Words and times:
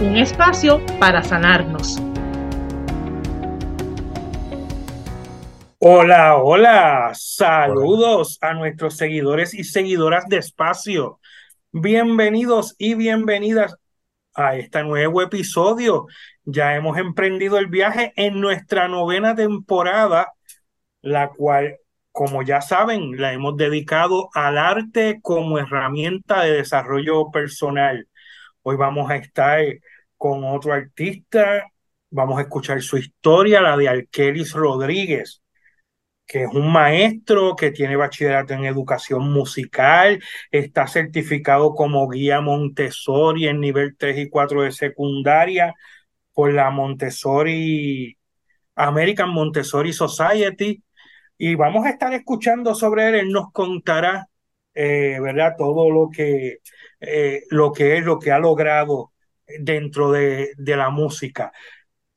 Un 0.00 0.16
espacio 0.16 0.80
para 0.98 1.22
sanarnos. 1.22 1.98
Hola, 5.78 6.38
hola. 6.38 7.10
Saludos 7.12 8.38
a 8.40 8.54
nuestros 8.54 8.96
seguidores 8.96 9.52
y 9.52 9.62
seguidoras 9.62 10.26
de 10.26 10.38
Espacio. 10.38 11.20
Bienvenidos 11.70 12.76
y 12.78 12.94
bienvenidas 12.94 13.76
a 14.32 14.56
este 14.56 14.82
nuevo 14.84 15.20
episodio. 15.20 16.06
Ya 16.44 16.74
hemos 16.76 16.96
emprendido 16.96 17.58
el 17.58 17.66
viaje 17.66 18.14
en 18.16 18.40
nuestra 18.40 18.88
novena 18.88 19.34
temporada, 19.34 20.32
la 21.02 21.28
cual, 21.28 21.76
como 22.10 22.40
ya 22.42 22.62
saben, 22.62 23.20
la 23.20 23.34
hemos 23.34 23.54
dedicado 23.58 24.30
al 24.32 24.56
arte 24.56 25.20
como 25.20 25.58
herramienta 25.58 26.40
de 26.44 26.52
desarrollo 26.52 27.30
personal. 27.30 28.08
Hoy 28.62 28.76
vamos 28.76 29.10
a 29.10 29.16
estar 29.16 29.60
con 30.20 30.44
otro 30.44 30.74
artista, 30.74 31.64
vamos 32.10 32.38
a 32.38 32.42
escuchar 32.42 32.82
su 32.82 32.98
historia, 32.98 33.62
la 33.62 33.76
de 33.78 33.88
Alkelis 33.88 34.52
Rodríguez 34.52 35.42
que 36.30 36.44
es 36.44 36.54
un 36.54 36.72
maestro 36.72 37.56
que 37.56 37.72
tiene 37.72 37.96
bachillerato 37.96 38.54
en 38.54 38.64
educación 38.64 39.32
musical, 39.32 40.22
está 40.52 40.86
certificado 40.86 41.74
como 41.74 42.08
guía 42.08 42.40
Montessori 42.40 43.48
en 43.48 43.60
nivel 43.60 43.96
3 43.96 44.18
y 44.18 44.30
4 44.30 44.62
de 44.62 44.70
secundaria 44.72 45.74
por 46.32 46.52
la 46.52 46.70
Montessori, 46.70 48.16
American 48.76 49.30
Montessori 49.30 49.92
Society. 49.92 50.84
Y 51.38 51.56
vamos 51.56 51.86
a 51.86 51.90
estar 51.90 52.12
escuchando 52.14 52.74
sobre 52.76 53.08
él, 53.08 53.14
él 53.16 53.30
nos 53.30 53.52
contará, 53.52 54.28
eh, 54.74 55.18
¿verdad? 55.20 55.54
Todo 55.58 55.90
lo 55.90 56.10
que, 56.10 56.58
eh, 57.00 57.42
lo 57.50 57.72
que 57.72 57.98
es, 57.98 58.04
lo 58.04 58.20
que 58.20 58.30
ha 58.32 58.38
logrado 58.38 59.09
dentro 59.58 60.12
de, 60.12 60.52
de 60.56 60.76
la 60.76 60.90
música. 60.90 61.52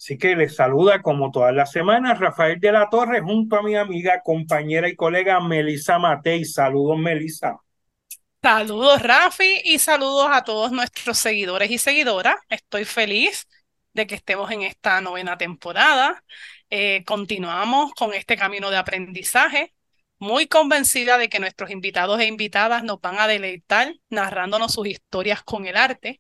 Así 0.04 0.18
que 0.18 0.36
les 0.36 0.56
saluda 0.56 1.02
como 1.02 1.32
todas 1.32 1.56
las 1.56 1.72
semanas 1.72 2.20
Rafael 2.20 2.60
de 2.60 2.74
la 2.74 2.90
Torre 2.90 3.22
junto 3.22 3.56
a 3.56 3.64
mi 3.64 3.76
amiga, 3.76 4.22
compañera 4.22 4.90
y 4.90 4.98
colega 4.98 5.40
Melisa 5.40 5.98
Matei. 5.98 6.44
Saludos, 6.44 6.98
Melisa. 6.98 7.58
Saludos, 8.42 9.02
Rafi, 9.02 9.62
y 9.64 9.80
saludos 9.80 10.28
a 10.30 10.44
todos 10.44 10.74
nuestros 10.74 11.18
seguidores 11.18 11.72
y 11.72 11.78
seguidoras. 11.78 12.36
Estoy 12.50 12.84
feliz 12.84 13.48
de 13.94 14.06
que 14.06 14.16
estemos 14.16 14.52
en 14.52 14.64
esta 14.64 15.00
novena 15.00 15.38
temporada. 15.38 16.22
Eh, 16.70 17.06
continuamos 17.06 17.94
con 17.94 18.14
este 18.14 18.36
camino 18.36 18.70
de 18.70 18.76
aprendizaje. 18.76 19.74
Muy 20.20 20.48
convencida 20.48 21.18
de 21.18 21.30
que 21.30 21.40
nuestros 21.40 21.72
invitados 21.72 22.20
e 22.20 22.26
invitadas 22.26 22.84
nos 22.84 23.00
van 23.00 23.20
a 23.20 23.28
deleitar 23.28 23.94
narrándonos 24.10 24.74
sus 24.74 24.88
historias 24.88 25.44
con 25.44 25.66
el 25.66 25.78
arte 25.78 26.20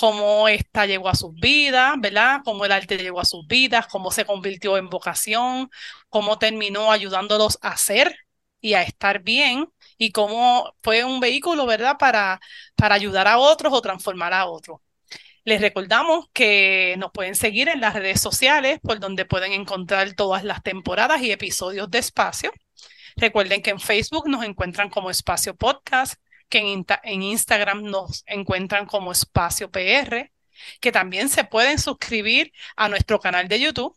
cómo 0.00 0.48
esta 0.48 0.86
llegó 0.86 1.10
a 1.10 1.14
sus 1.14 1.34
vidas, 1.34 1.94
¿verdad? 1.98 2.40
Cómo 2.42 2.64
el 2.64 2.72
arte 2.72 2.96
llegó 2.96 3.20
a 3.20 3.26
sus 3.26 3.46
vidas, 3.46 3.86
cómo 3.86 4.10
se 4.10 4.24
convirtió 4.24 4.78
en 4.78 4.88
vocación, 4.88 5.70
cómo 6.08 6.38
terminó 6.38 6.90
ayudándolos 6.90 7.58
a 7.60 7.76
ser 7.76 8.16
y 8.62 8.72
a 8.74 8.82
estar 8.82 9.22
bien 9.22 9.68
y 9.98 10.12
cómo 10.12 10.74
fue 10.82 11.04
un 11.04 11.20
vehículo, 11.20 11.66
¿verdad? 11.66 11.96
Para, 11.98 12.40
para 12.76 12.94
ayudar 12.94 13.28
a 13.28 13.36
otros 13.38 13.74
o 13.74 13.82
transformar 13.82 14.32
a 14.32 14.46
otros. 14.46 14.80
Les 15.44 15.60
recordamos 15.60 16.28
que 16.32 16.94
nos 16.98 17.12
pueden 17.12 17.34
seguir 17.34 17.68
en 17.68 17.82
las 17.82 17.92
redes 17.92 18.22
sociales 18.22 18.80
por 18.82 19.00
donde 19.00 19.26
pueden 19.26 19.52
encontrar 19.52 20.14
todas 20.14 20.44
las 20.44 20.62
temporadas 20.62 21.20
y 21.20 21.30
episodios 21.30 21.90
de 21.90 21.98
Espacio. 21.98 22.52
Recuerden 23.16 23.60
que 23.60 23.70
en 23.70 23.80
Facebook 23.80 24.28
nos 24.30 24.44
encuentran 24.44 24.88
como 24.88 25.10
Espacio 25.10 25.54
Podcast, 25.54 26.14
que 26.50 26.58
en, 27.04 27.22
Instagram 27.22 27.84
nos 27.84 28.24
encuentran 28.26 28.86
como 28.86 29.12
Espacio 29.12 29.70
PR, 29.70 30.32
que 30.80 30.92
también 30.92 31.28
se 31.30 31.44
pueden 31.44 31.78
suscribir 31.78 32.52
a 32.76 32.88
nuestro 32.88 33.20
canal 33.20 33.48
de 33.48 33.60
YouTube 33.60 33.96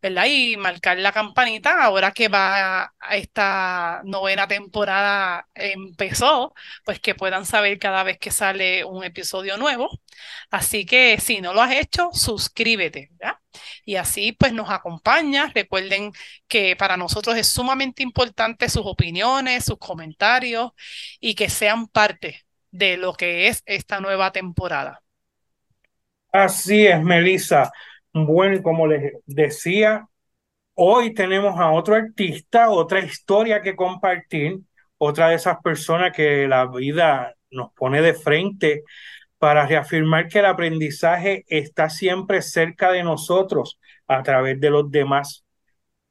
¿verdad? 0.00 0.26
Y 0.26 0.56
marcar 0.56 0.98
la 0.98 1.12
campanita 1.12 1.82
ahora 1.82 2.12
que 2.12 2.28
va 2.28 2.94
a 3.00 3.16
esta 3.16 4.02
novena 4.04 4.46
temporada 4.46 5.48
empezó, 5.54 6.54
pues 6.84 7.00
que 7.00 7.14
puedan 7.14 7.44
saber 7.46 7.78
cada 7.78 8.04
vez 8.04 8.18
que 8.18 8.30
sale 8.30 8.84
un 8.84 9.04
episodio 9.04 9.56
nuevo. 9.56 9.90
Así 10.50 10.86
que 10.86 11.18
si 11.20 11.40
no 11.40 11.52
lo 11.52 11.62
has 11.62 11.72
hecho, 11.74 12.10
suscríbete, 12.12 13.10
¿verdad? 13.18 13.38
Y 13.84 13.96
así 13.96 14.32
pues 14.32 14.52
nos 14.52 14.70
acompaña. 14.70 15.50
Recuerden 15.54 16.12
que 16.46 16.76
para 16.76 16.96
nosotros 16.96 17.36
es 17.36 17.48
sumamente 17.48 18.02
importante 18.02 18.68
sus 18.68 18.82
opiniones, 18.84 19.64
sus 19.64 19.78
comentarios 19.78 20.72
y 21.20 21.34
que 21.34 21.48
sean 21.48 21.88
parte 21.88 22.44
de 22.70 22.96
lo 22.96 23.14
que 23.14 23.48
es 23.48 23.62
esta 23.66 24.00
nueva 24.00 24.32
temporada. 24.32 25.02
Así 26.32 26.86
es, 26.86 27.02
Melissa. 27.02 27.72
Bueno, 28.12 28.62
como 28.62 28.86
les 28.86 29.14
decía, 29.26 30.06
hoy 30.74 31.14
tenemos 31.14 31.58
a 31.58 31.70
otro 31.70 31.94
artista, 31.94 32.70
otra 32.70 33.00
historia 33.00 33.62
que 33.62 33.74
compartir, 33.76 34.58
otra 34.98 35.28
de 35.28 35.36
esas 35.36 35.58
personas 35.62 36.12
que 36.14 36.46
la 36.48 36.66
vida 36.66 37.34
nos 37.50 37.72
pone 37.72 38.02
de 38.02 38.14
frente 38.14 38.82
para 39.38 39.66
reafirmar 39.66 40.28
que 40.28 40.40
el 40.40 40.46
aprendizaje 40.46 41.44
está 41.48 41.90
siempre 41.90 42.42
cerca 42.42 42.90
de 42.92 43.02
nosotros 43.02 43.78
a 44.06 44.22
través 44.22 44.60
de 44.60 44.70
los 44.70 44.90
demás. 44.90 45.44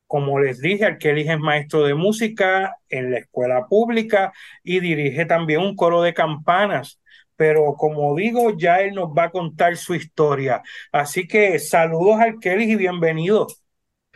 Como 0.08 0.40
les 0.40 0.62
dije, 0.62 0.86
Arkelis 0.86 1.30
es 1.30 1.40
maestro 1.40 1.84
de 1.84 1.94
música 1.96 2.76
en 2.90 3.12
la 3.12 3.20
escuela 3.20 3.68
pública 3.68 4.32
y 4.64 4.80
dirige 4.80 5.26
también 5.26 5.62
un 5.62 5.76
coro 5.76 6.02
de 6.02 6.14
campanas 6.14 7.00
pero 7.38 7.76
como 7.76 8.16
digo, 8.16 8.58
ya 8.58 8.82
él 8.82 8.96
nos 8.96 9.10
va 9.10 9.26
a 9.26 9.32
contar 9.32 9.78
su 9.78 9.94
historia. 9.94 10.62
Así 10.92 11.28
que 11.28 11.60
saludos 11.60 12.20
al 12.20 12.40
Kelly 12.40 12.72
y 12.72 12.76
bienvenidos. 12.76 13.62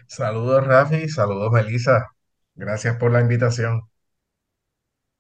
Saludos 0.08 0.66
Rafi, 0.66 1.08
saludos 1.08 1.52
Melissa. 1.52 2.08
Gracias 2.56 2.98
por 2.98 3.12
la 3.12 3.22
invitación. 3.22 3.91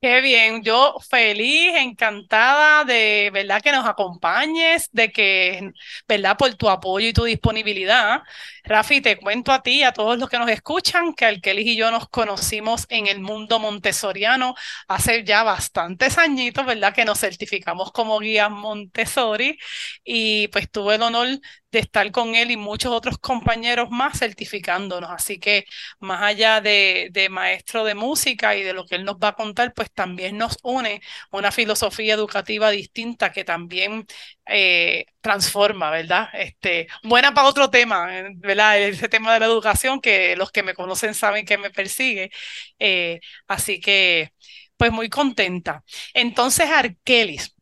Qué 0.03 0.19
bien, 0.21 0.63
yo 0.63 0.95
feliz, 1.07 1.73
encantada 1.77 2.83
de, 2.85 3.29
¿verdad? 3.31 3.61
Que 3.61 3.71
nos 3.71 3.85
acompañes, 3.85 4.89
de 4.91 5.11
que, 5.11 5.71
¿verdad? 6.07 6.35
Por 6.39 6.55
tu 6.55 6.69
apoyo 6.71 7.07
y 7.07 7.13
tu 7.13 7.23
disponibilidad. 7.25 8.23
Rafi, 8.63 8.99
te 9.01 9.17
cuento 9.17 9.51
a 9.51 9.61
ti 9.61 9.83
a 9.83 9.91
todos 9.93 10.17
los 10.17 10.27
que 10.27 10.39
nos 10.39 10.49
escuchan 10.49 11.13
que 11.13 11.25
Alkelis 11.25 11.67
y 11.67 11.75
yo 11.75 11.91
nos 11.91 12.09
conocimos 12.09 12.87
en 12.89 13.05
el 13.05 13.19
mundo 13.19 13.59
montessoriano 13.59 14.55
hace 14.87 15.23
ya 15.23 15.43
bastantes 15.43 16.17
añitos, 16.17 16.65
¿verdad? 16.65 16.95
Que 16.95 17.05
nos 17.05 17.19
certificamos 17.19 17.91
como 17.91 18.17
guías 18.19 18.49
Montessori 18.49 19.59
y 20.03 20.47
pues 20.47 20.71
tuve 20.71 20.95
el 20.95 21.03
honor 21.03 21.27
de 21.71 21.79
estar 21.79 22.11
con 22.11 22.35
él 22.35 22.51
y 22.51 22.57
muchos 22.57 22.91
otros 22.91 23.17
compañeros 23.17 23.89
más 23.89 24.19
certificándonos. 24.19 25.09
Así 25.09 25.39
que 25.39 25.65
más 25.99 26.21
allá 26.21 26.61
de, 26.61 27.09
de, 27.11 27.29
maestro 27.29 27.83
de 27.83 27.95
música 27.95 28.55
y 28.55 28.63
de 28.63 28.73
lo 28.73 28.85
que 28.85 28.95
él 28.95 29.05
nos 29.05 29.17
va 29.17 29.29
a 29.29 29.35
contar, 29.35 29.73
pues 29.73 29.91
también 29.91 30.37
nos 30.37 30.57
une 30.63 31.01
una 31.31 31.51
filosofía 31.51 32.13
educativa 32.15 32.69
distinta 32.71 33.31
que 33.31 33.43
también 33.43 34.05
eh, 34.45 35.05
transforma, 35.21 35.89
¿verdad? 35.91 36.29
Este, 36.33 36.87
buena 37.03 37.33
para 37.33 37.47
otro 37.47 37.69
tema, 37.69 38.19
eh, 38.19 38.31
¿verdad? 38.35 38.79
Ese 38.79 39.07
tema 39.09 39.33
de 39.33 39.39
la 39.39 39.45
educación 39.45 40.01
que 40.01 40.35
los 40.35 40.51
que 40.51 40.63
me 40.63 40.73
conocen 40.73 41.13
saben 41.13 41.45
que 41.45 41.57
me 41.57 41.69
persigue. 41.71 42.31
Eh, 42.79 43.19
así 43.47 43.79
que, 43.79 44.33
pues 44.77 44.91
muy 44.91 45.09
contenta. 45.09 45.83
Entonces, 46.13 46.67
Arkelis, 46.69 47.55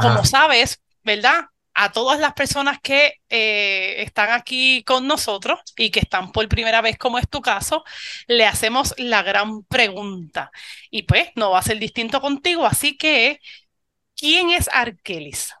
como 0.00 0.24
sabes, 0.24 0.80
¿verdad? 1.02 1.46
A 1.76 1.92
todas 1.92 2.18
las 2.18 2.32
personas 2.32 2.78
que 2.82 3.20
eh, 3.28 4.02
están 4.02 4.30
aquí 4.30 4.82
con 4.84 5.06
nosotros 5.06 5.60
y 5.76 5.90
que 5.90 6.00
están 6.00 6.32
por 6.32 6.48
primera 6.48 6.80
vez, 6.80 6.96
como 6.98 7.18
es 7.18 7.28
tu 7.28 7.42
caso, 7.42 7.84
le 8.26 8.46
hacemos 8.46 8.94
la 8.96 9.22
gran 9.22 9.62
pregunta. 9.64 10.50
Y 10.90 11.02
pues 11.02 11.28
no 11.36 11.50
va 11.50 11.58
a 11.58 11.62
ser 11.62 11.78
distinto 11.78 12.20
contigo, 12.22 12.64
así 12.66 12.96
que, 12.96 13.40
¿quién 14.16 14.50
es 14.50 14.68
Arkelis? 14.72 15.54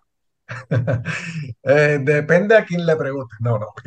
Eh, 1.68 1.98
depende 2.00 2.56
a 2.56 2.64
quién 2.64 2.86
le 2.86 2.96
pregunte. 2.96 3.34
No, 3.40 3.58
no, 3.58 3.66
ok. 3.66 3.82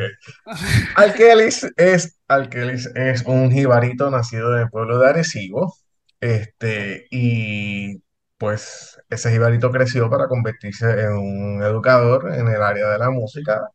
Arkelis 0.95 1.65
es, 1.77 2.19
Arkelis 2.27 2.87
es 2.95 3.23
un 3.25 3.49
jibarito 3.51 4.09
nacido 4.11 4.55
en 4.55 4.63
el 4.63 4.69
pueblo 4.69 4.99
de 4.99 5.09
Arecibo. 5.09 5.73
Este, 6.19 7.07
y 7.09 8.01
pues 8.39 9.00
ese 9.09 9.31
jibarito 9.31 9.71
creció 9.71 10.09
para 10.12 10.27
convertirse 10.30 10.89
en 11.03 11.13
un 11.13 11.63
educador 11.63 12.33
en 12.36 12.50
el 12.50 12.63
área 12.63 12.89
de 12.89 13.00
la 13.00 13.12
música 13.12 13.69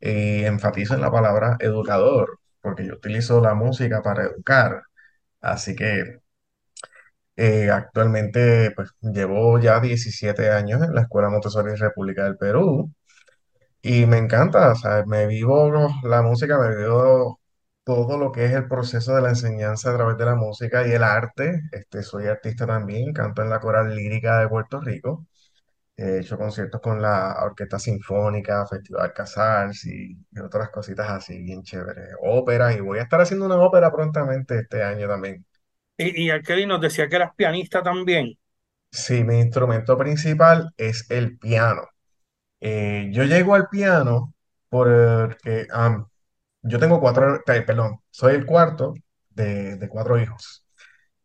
y 0.00 0.44
enfatizo 0.44 0.94
en 0.94 1.02
la 1.02 1.10
palabra 1.12 1.56
educador, 1.60 2.40
porque 2.62 2.86
yo 2.86 2.94
utilizo 2.96 3.40
la 3.40 3.54
música 3.54 4.02
para 4.02 4.24
educar. 4.24 4.82
Así 5.40 5.76
que 5.76 6.20
eh, 7.36 7.70
actualmente 7.70 8.72
pues 8.76 8.90
llevo 9.00 9.58
ya 9.58 9.80
17 9.80 10.50
años 10.50 10.82
en 10.82 10.94
la 10.94 11.02
Escuela 11.02 11.30
Montessori 11.30 11.74
República 11.76 12.24
del 12.24 12.36
Perú 12.36 12.92
y 13.82 14.06
me 14.06 14.18
encanta, 14.18 14.72
o 14.72 14.76
sea, 14.76 15.04
me 15.06 15.26
vivo 15.28 15.70
la 16.04 16.22
música, 16.22 16.58
me 16.58 16.76
vivo 16.76 17.40
todo 17.84 18.18
lo 18.18 18.32
que 18.32 18.44
es 18.46 18.52
el 18.52 18.68
proceso 18.68 19.14
de 19.14 19.22
la 19.22 19.30
enseñanza 19.30 19.90
a 19.90 19.96
través 19.96 20.16
de 20.18 20.24
la 20.26 20.36
música 20.36 20.86
y 20.86 20.92
el 20.92 21.02
arte. 21.02 21.62
Este, 21.72 22.02
soy 22.02 22.26
artista 22.28 22.66
también, 22.66 23.12
canto 23.12 23.42
en 23.42 23.50
la 23.50 23.60
Coral 23.60 23.94
Lírica 23.94 24.40
de 24.40 24.48
Puerto 24.48 24.80
Rico. 24.80 25.26
He 25.96 26.20
hecho 26.20 26.38
conciertos 26.38 26.80
con 26.82 27.02
la 27.02 27.36
Orquesta 27.44 27.78
Sinfónica, 27.78 28.66
Festival 28.66 29.12
Casals 29.14 29.84
y, 29.86 30.18
y 30.32 30.40
otras 30.40 30.70
cositas 30.70 31.10
así 31.10 31.38
bien 31.42 31.62
chéveres. 31.62 32.10
Óperas, 32.22 32.76
y 32.76 32.80
voy 32.80 32.98
a 32.98 33.02
estar 33.04 33.20
haciendo 33.20 33.46
una 33.46 33.56
ópera 33.58 33.92
prontamente 33.92 34.58
este 34.60 34.82
año 34.82 35.08
también. 35.08 35.44
Y, 35.96 36.24
y 36.26 36.30
Arkeli 36.30 36.66
nos 36.66 36.82
decía 36.82 37.08
que 37.08 37.16
eras 37.16 37.34
pianista 37.34 37.82
también. 37.82 38.36
Sí, 38.90 39.24
mi 39.24 39.40
instrumento 39.40 39.96
principal 39.96 40.72
es 40.76 41.10
el 41.10 41.38
piano. 41.38 41.82
Eh, 42.60 43.10
yo 43.12 43.24
llego 43.24 43.54
al 43.54 43.68
piano 43.68 44.34
porque 44.70 45.66
yo 46.62 46.78
tengo 46.78 47.00
cuatro, 47.00 47.36
eh, 47.46 47.62
perdón, 47.62 47.98
soy 48.10 48.34
el 48.34 48.46
cuarto 48.46 48.94
de, 49.30 49.76
de 49.76 49.88
cuatro 49.88 50.20
hijos. 50.20 50.66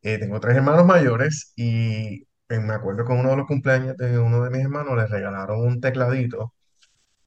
Eh, 0.03 0.19
tengo 0.19 0.39
tres 0.39 0.57
hermanos 0.57 0.85
mayores 0.85 1.53
y 1.55 2.23
eh, 2.49 2.59
me 2.59 2.73
acuerdo 2.73 3.05
que 3.05 3.13
uno 3.13 3.31
de 3.31 3.37
los 3.37 3.47
cumpleaños 3.47 3.97
de 3.97 4.19
uno 4.19 4.43
de 4.43 4.49
mis 4.51 4.61
hermanos 4.63 4.97
le 4.97 5.07
regalaron 5.07 5.61
un 5.61 5.81
tecladito 5.81 6.53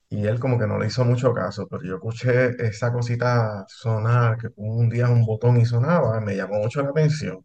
y 0.08 0.26
él 0.26 0.40
como 0.40 0.58
que 0.58 0.66
no 0.66 0.78
le 0.78 0.86
hizo 0.88 1.04
mucho 1.04 1.32
caso, 1.34 1.66
pero 1.68 1.82
yo 1.84 1.94
escuché 1.96 2.50
esa 2.66 2.92
cosita 2.92 3.64
sonar, 3.68 4.38
que 4.38 4.48
un 4.56 4.88
día 4.88 5.08
un 5.08 5.24
botón 5.24 5.58
y 5.60 5.66
sonaba, 5.66 6.20
me 6.20 6.36
llamó 6.36 6.56
mucho 6.60 6.82
la 6.82 6.90
atención 6.90 7.44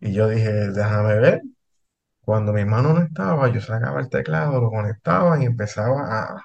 y 0.00 0.12
yo 0.12 0.28
dije, 0.28 0.50
déjame 0.72 1.16
ver. 1.20 1.42
Cuando 2.20 2.52
mi 2.52 2.60
hermano 2.60 2.92
no 2.94 3.00
estaba, 3.02 3.48
yo 3.48 3.60
sacaba 3.60 4.00
el 4.00 4.08
teclado, 4.10 4.60
lo 4.60 4.70
conectaba 4.70 5.42
y 5.42 5.46
empezaba 5.46 6.02
a, 6.34 6.42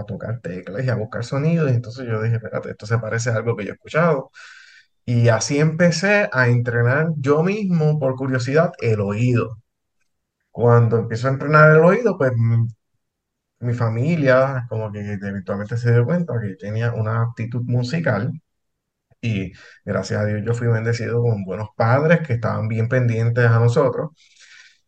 a 0.00 0.04
tocar 0.06 0.40
teclas 0.40 0.84
y 0.84 0.90
a 0.90 0.96
buscar 0.96 1.24
sonidos. 1.24 1.70
Y 1.70 1.74
entonces 1.74 2.06
yo 2.06 2.22
dije, 2.22 2.36
espérate, 2.36 2.70
esto 2.70 2.86
se 2.86 2.98
parece 2.98 3.30
a 3.30 3.36
algo 3.36 3.56
que 3.56 3.64
yo 3.64 3.70
he 3.72 3.74
escuchado. 3.74 4.30
Y 5.06 5.28
así 5.28 5.58
empecé 5.58 6.28
a 6.32 6.48
entrenar 6.48 7.08
yo 7.18 7.42
mismo, 7.42 7.98
por 8.00 8.16
curiosidad, 8.16 8.72
el 8.80 9.00
oído. 9.00 9.58
Cuando 10.50 10.98
empiezo 10.98 11.28
a 11.28 11.32
entrenar 11.32 11.70
el 11.76 11.84
oído, 11.84 12.16
pues 12.18 12.32
mm, 12.36 12.66
mi 13.60 13.74
familia 13.74 14.66
como 14.68 14.92
que 14.92 15.00
eventualmente 15.00 15.76
se 15.76 15.92
dio 15.92 16.04
cuenta 16.04 16.34
que 16.40 16.56
tenía 16.56 16.92
una 16.92 17.22
aptitud 17.22 17.62
musical. 17.64 18.32
Y 19.20 19.52
gracias 19.84 20.20
a 20.20 20.26
Dios 20.26 20.42
yo 20.44 20.54
fui 20.54 20.68
bendecido 20.68 21.22
con 21.22 21.44
buenos 21.44 21.68
padres 21.76 22.26
que 22.26 22.34
estaban 22.34 22.68
bien 22.68 22.88
pendientes 22.88 23.46
a 23.46 23.58
nosotros. 23.58 24.10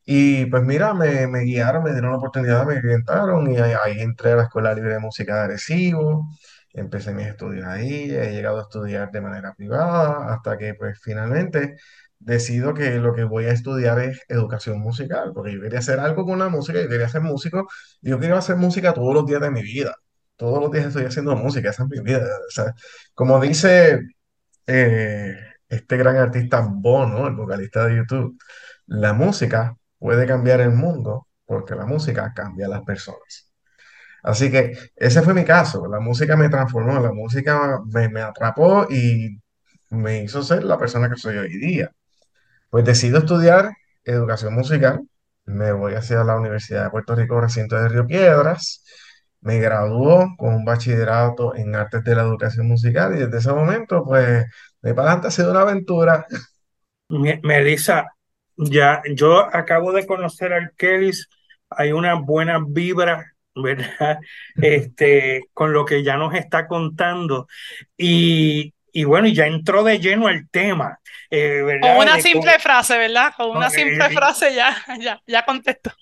Y 0.09 0.47
pues 0.47 0.63
mira, 0.63 0.95
me, 0.95 1.27
me 1.27 1.41
guiaron, 1.41 1.83
me 1.83 1.93
dieron 1.93 2.13
la 2.13 2.19
oportunidad, 2.19 2.65
me 2.67 2.79
orientaron 2.79 3.51
y 3.51 3.59
ahí, 3.59 3.73
ahí 3.85 4.01
entré 4.01 4.33
a 4.33 4.37
la 4.37 4.43
Escuela 4.45 4.73
Libre 4.75 4.95
de 4.95 5.01
Música 5.01 5.35
de 5.37 5.41
Arecibo, 5.43 6.29
empecé 6.73 7.13
mis 7.13 7.27
estudios 7.27 7.67
ahí, 7.67 8.11
he 8.13 8.33
llegado 8.33 8.59
a 8.61 8.63
estudiar 8.63 9.11
de 9.11 9.21
manera 9.21 9.55
privada 9.55 10.33
hasta 10.33 10.57
que 10.59 10.75
pues 10.75 10.99
finalmente 11.03 11.77
decido 12.21 12.73
que 12.75 12.99
lo 12.99 13.15
que 13.15 13.25
voy 13.25 13.47
a 13.47 13.53
estudiar 13.53 13.99
es 14.01 14.21
educación 14.29 14.79
musical, 14.81 15.33
porque 15.35 15.55
yo 15.55 15.61
quería 15.61 15.81
hacer 15.81 15.99
algo 16.01 16.25
con 16.25 16.39
la 16.39 16.49
música, 16.49 16.81
yo 16.81 16.89
quería 16.89 17.09
ser 17.09 17.23
músico, 17.23 17.67
y 18.01 18.11
yo 18.11 18.19
quería 18.21 18.39
hacer 18.39 18.57
música 18.57 18.95
todos 18.95 19.15
los 19.15 19.27
días 19.27 19.41
de 19.41 19.51
mi 19.51 19.63
vida, 19.63 19.95
todos 20.37 20.61
los 20.61 20.71
días 20.71 20.87
estoy 20.87 21.05
haciendo 21.05 21.35
música, 21.37 21.71
esa 21.71 21.83
es 21.85 21.89
mi 21.89 22.01
vida, 22.01 22.21
o 22.25 22.51
sea, 22.51 22.75
como 23.15 23.41
dice 23.41 24.01
eh, 24.67 25.37
este 25.69 25.97
gran 25.97 26.17
artista 26.17 26.61
Bono, 26.69 27.27
el 27.27 27.35
vocalista 27.35 27.87
de 27.87 27.97
YouTube, 27.97 28.39
la 28.87 29.13
música 29.13 29.77
puede 29.99 30.27
cambiar 30.27 30.61
el 30.61 30.73
mundo 30.73 31.27
porque 31.47 31.75
la 31.75 31.87
música 31.87 32.33
cambia 32.35 32.67
a 32.67 32.71
las 32.71 32.83
personas. 32.83 33.53
Así 34.23 34.51
que 34.51 34.73
ese 34.97 35.23
fue 35.23 35.35
mi 35.35 35.45
caso. 35.45 35.87
La 35.89 36.01
música 36.01 36.37
me 36.37 36.49
transformó, 36.49 37.01
la 37.01 37.13
música 37.13 37.81
me, 37.93 38.09
me 38.09 38.23
atrapó 38.23 38.87
y 38.91 39.41
me 39.91 40.23
hizo 40.25 40.43
ser 40.43 40.65
la 40.65 40.79
persona 40.79 41.09
que 41.11 41.17
soy 41.17 41.39
hoy 41.39 41.59
día. 41.59 41.91
Pues 42.71 42.85
decido 42.85 43.19
estudiar 43.19 43.73
educación 44.05 44.55
musical. 44.55 45.01
Me 45.45 45.73
voy 45.73 45.95
hacia 45.95 46.25
la 46.25 46.37
Universidad 46.37 46.85
de 46.85 46.91
Puerto 46.91 47.15
Rico, 47.15 47.41
recinto 47.41 47.77
de 47.77 47.89
Río 47.89 48.07
Piedras. 48.07 48.85
Me 49.41 49.59
graduó 49.61 50.27
con 50.39 50.55
un 50.55 50.65
bachillerato 50.65 51.55
en 51.55 51.75
artes 51.77 52.03
de 52.05 52.15
la 52.17 52.23
educación 52.23 52.67
musical 52.69 53.15
y 53.17 53.21
desde 53.21 53.39
ese 53.39 53.53
momento, 53.53 54.03
pues, 54.05 54.45
de 54.83 54.95
para 54.95 55.09
adelante 55.11 55.29
ha 55.29 55.31
sido 55.31 55.51
una 55.53 55.61
aventura. 55.63 56.27
Me- 57.09 57.41
Melissa, 57.43 58.07
ya 58.57 59.03
yo 59.15 59.39
acabo 59.55 59.93
de 59.93 60.07
conocer 60.07 60.53
al 60.53 60.73
Kelis, 60.77 61.29
hay 61.71 61.93
una 61.93 62.15
buena 62.15 62.61
vibra, 62.67 63.33
¿verdad? 63.55 64.19
Este, 64.57 65.45
con 65.53 65.73
lo 65.73 65.85
que 65.85 66.03
ya 66.03 66.17
nos 66.17 66.35
está 66.35 66.67
contando. 66.67 67.49
Y, 67.97 68.75
y 68.93 69.05
bueno, 69.05 69.29
ya 69.29 69.47
entró 69.47 69.83
de 69.83 69.99
lleno 69.99 70.27
al 70.27 70.49
tema, 70.51 70.99
eh, 71.31 71.79
Con 71.81 71.97
una 71.97 72.17
De 72.17 72.23
simple 72.23 72.59
frase, 72.59 72.97
¿verdad? 72.99 73.33
Con 73.37 73.57
una 73.57 73.71
simple 73.71 74.11
frase 74.11 74.55
ya, 74.55 74.77
ya, 75.01 75.21
ya 75.27 75.45
contesto. 75.45 75.93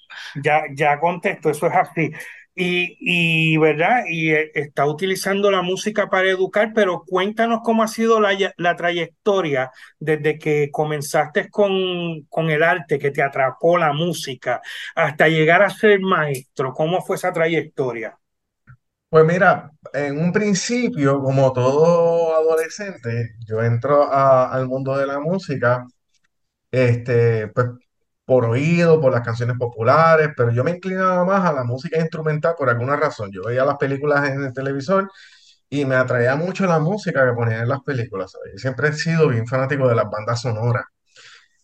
Ya, 0.42 0.62
ya 0.74 0.98
contesto, 1.00 1.50
eso 1.50 1.66
es 1.66 1.74
así. 1.74 2.10
Y, 2.56 2.96
y, 3.00 3.56
¿verdad? 3.58 4.04
Y 4.08 4.30
eh, 4.32 4.50
está 4.54 4.86
utilizando 4.86 5.50
la 5.50 5.62
música 5.62 6.08
para 6.08 6.28
educar, 6.30 6.72
pero 6.74 7.02
cuéntanos 7.04 7.60
cómo 7.64 7.82
ha 7.82 7.88
sido 7.88 8.20
la, 8.20 8.30
la 8.58 8.76
trayectoria 8.76 9.72
desde 9.98 10.38
que 10.38 10.70
comenzaste 10.70 11.50
con, 11.50 12.22
con 12.28 12.50
el 12.50 12.62
arte, 12.62 12.98
que 13.00 13.10
te 13.10 13.22
atrapó 13.22 13.76
la 13.78 13.92
música, 13.92 14.60
hasta 14.94 15.28
llegar 15.28 15.62
a 15.62 15.70
ser 15.70 15.98
maestro. 16.00 16.72
¿Cómo 16.72 17.02
fue 17.02 17.16
esa 17.16 17.32
trayectoria? 17.32 18.16
Pues 19.08 19.24
mira, 19.24 19.70
en 19.92 20.18
un 20.18 20.32
principio, 20.32 21.20
como 21.22 21.52
todo 21.52 22.34
adolescente, 22.36 23.36
yo 23.46 23.62
entro 23.62 24.02
a- 24.12 24.50
al 24.52 24.66
mundo 24.66 24.96
de 24.96 25.06
la 25.06 25.20
música, 25.20 25.86
este, 26.70 27.48
pues 27.48 27.68
por 28.24 28.44
oído, 28.46 29.00
por 29.00 29.12
las 29.12 29.22
canciones 29.22 29.56
populares, 29.58 30.30
pero 30.36 30.50
yo 30.52 30.64
me 30.64 30.72
inclinaba 30.72 31.24
más 31.24 31.44
a 31.48 31.52
la 31.52 31.64
música 31.64 32.00
instrumental 32.00 32.54
por 32.56 32.70
alguna 32.70 32.96
razón. 32.96 33.30
Yo 33.32 33.42
veía 33.44 33.64
las 33.64 33.76
películas 33.78 34.28
en 34.30 34.42
el 34.44 34.52
televisor 34.52 35.10
y 35.70 35.84
me 35.86 35.96
atraía 35.96 36.36
mucho 36.36 36.66
la 36.66 36.78
música 36.80 37.26
que 37.26 37.34
ponían 37.34 37.62
en 37.62 37.68
las 37.68 37.82
películas, 37.82 38.32
¿sabes? 38.32 38.52
Yo 38.54 38.58
siempre 38.58 38.88
he 38.88 38.92
sido 38.94 39.28
bien 39.28 39.46
fanático 39.46 39.88
de 39.88 39.94
las 39.96 40.10
bandas 40.10 40.42
sonoras. 40.42 40.84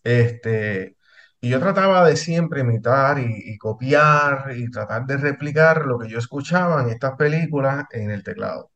Este, 0.04 0.96
y 1.40 1.50
yo 1.50 1.61
trataba 1.61 2.06
de 2.08 2.16
siempre 2.16 2.61
imitar 2.62 3.18
y, 3.18 3.25
y 3.54 3.58
copiar 3.58 4.52
y 4.56 4.70
tratar 4.70 5.06
de 5.06 5.16
replicar 5.16 5.87
lo 5.87 5.99
que 5.99 6.08
yo 6.08 6.18
escuchaba 6.18 6.82
en 6.82 6.90
estas 6.90 7.16
películas 7.16 7.85
en 7.92 8.11
el 8.11 8.23
teclado. 8.23 8.70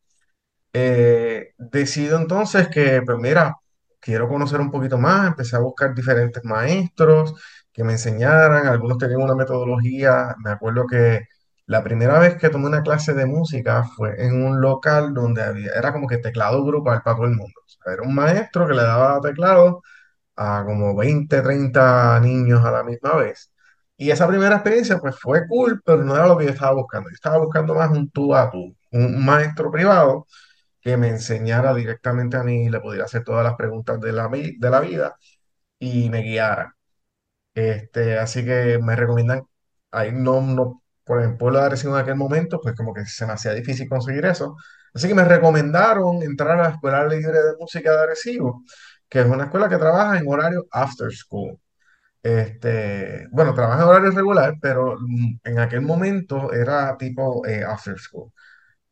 Eh, 0.73 1.55
decido 1.59 2.19
entonces 2.19 2.69
que, 2.69 3.03
pues 3.07 3.19
mira, 3.19 3.57
quiero 4.05 4.29
conocer 4.29 4.61
un 4.61 4.71
poquito 4.71 4.99
más, 4.99 5.29
empecé 5.29 5.57
a 5.57 5.61
buscar 5.61 5.95
diferentes 5.95 6.45
maestros 6.45 7.35
que 7.73 7.85
me 7.85 7.93
enseñaran, 7.93 8.67
algunos 8.67 8.99
tenían 8.99 9.23
una 9.23 9.35
metodología, 9.35 10.35
me 10.45 10.51
acuerdo 10.51 10.87
que 10.87 11.23
la 11.67 11.83
primera 11.83 12.19
vez 12.19 12.37
que 12.37 12.51
tomé 12.51 12.67
una 12.67 12.83
clase 12.83 13.15
de 13.15 13.25
música 13.27 13.85
fue 13.85 14.23
en 14.25 14.45
un 14.45 14.61
local 14.61 15.15
donde 15.15 15.43
había, 15.43 15.73
era 15.73 15.93
como 15.93 16.07
que 16.07 16.19
teclado 16.19 16.65
grupal 16.65 17.03
para 17.03 17.17
todo 17.17 17.27
el 17.27 17.35
mundo. 17.37 17.61
O 17.65 17.69
sea, 17.69 17.95
era 17.95 18.03
un 18.03 18.15
maestro 18.15 18.67
que 18.69 18.75
le 18.75 18.83
daba 18.83 19.21
teclado 19.23 19.83
a 20.37 20.65
como 20.67 20.97
20 20.97 21.43
30 21.43 22.21
niños 22.21 22.65
a 22.65 22.71
la 22.73 22.85
misma 22.85 23.17
vez. 23.17 23.53
Y 23.97 24.11
esa 24.11 24.29
primera 24.29 24.57
experiencia 24.57 24.99
pues 24.99 25.19
fue 25.19 25.47
cool, 25.49 25.81
pero 25.85 26.05
no 26.05 26.15
era 26.17 26.27
lo 26.27 26.37
que 26.37 26.45
yo 26.47 26.51
estaba 26.53 26.75
buscando. 26.75 27.09
Yo 27.11 27.15
estaba 27.15 27.39
buscando 27.39 27.75
más 27.75 27.91
un 27.91 28.11
tú 28.11 28.35
a 28.35 28.51
tú, 28.51 28.77
un 28.93 29.25
maestro 29.25 29.71
privado 29.71 30.27
que 30.85 30.99
me 30.99 31.11
enseñara 31.11 31.75
directamente 31.75 32.39
a 32.39 32.45
mí, 32.45 32.71
le 32.71 32.81
pudiera 32.81 33.07
hacer 33.07 33.25
todas 33.25 33.45
las 33.45 33.57
preguntas 33.57 34.01
de 34.01 34.13
la, 34.13 34.29
de 34.31 34.71
la 34.71 34.81
vida 34.81 35.17
y 35.79 36.11
me 36.11 36.23
guiara. 36.23 36.77
Este, 37.55 38.19
así 38.19 38.45
que 38.45 38.79
me 38.83 38.97
recomiendan, 38.97 39.45
ahí 39.93 40.13
no, 40.13 40.41
no, 40.43 40.83
por 41.05 41.21
ejemplo, 41.21 41.39
pueblo 41.39 41.61
de 41.61 41.67
Arecibo 41.67 41.95
en 41.97 42.03
aquel 42.03 42.17
momento, 42.17 42.61
pues 42.61 42.75
como 42.77 42.93
que 42.95 43.05
se 43.07 43.27
me 43.27 43.33
hacía 43.35 43.53
difícil 43.55 43.89
conseguir 43.89 44.25
eso. 44.27 44.57
Así 44.95 45.09
que 45.09 45.15
me 45.15 45.25
recomendaron 45.25 46.23
entrar 46.23 46.59
a 46.61 46.65
la 46.65 46.71
Escuela 46.71 47.07
Libre 47.07 47.39
de 47.43 47.57
Música 47.59 47.93
de 47.93 48.03
Arecibo, 48.03 48.65
que 49.09 49.21
es 49.21 49.27
una 49.27 49.45
escuela 49.45 49.69
que 49.69 49.79
trabaja 49.79 50.19
en 50.19 50.29
horario 50.29 50.67
after 50.73 51.13
school. 51.13 51.59
Este, 52.23 53.27
bueno, 53.33 53.55
trabaja 53.55 53.83
en 53.83 53.89
horario 53.89 54.11
regular, 54.11 54.55
pero 54.61 54.97
mm, 55.01 55.41
en 55.45 55.59
aquel 55.59 55.83
momento 55.83 56.53
era 56.53 56.97
tipo 56.97 57.47
eh, 57.47 57.63
after 57.65 57.99
school. 57.99 58.33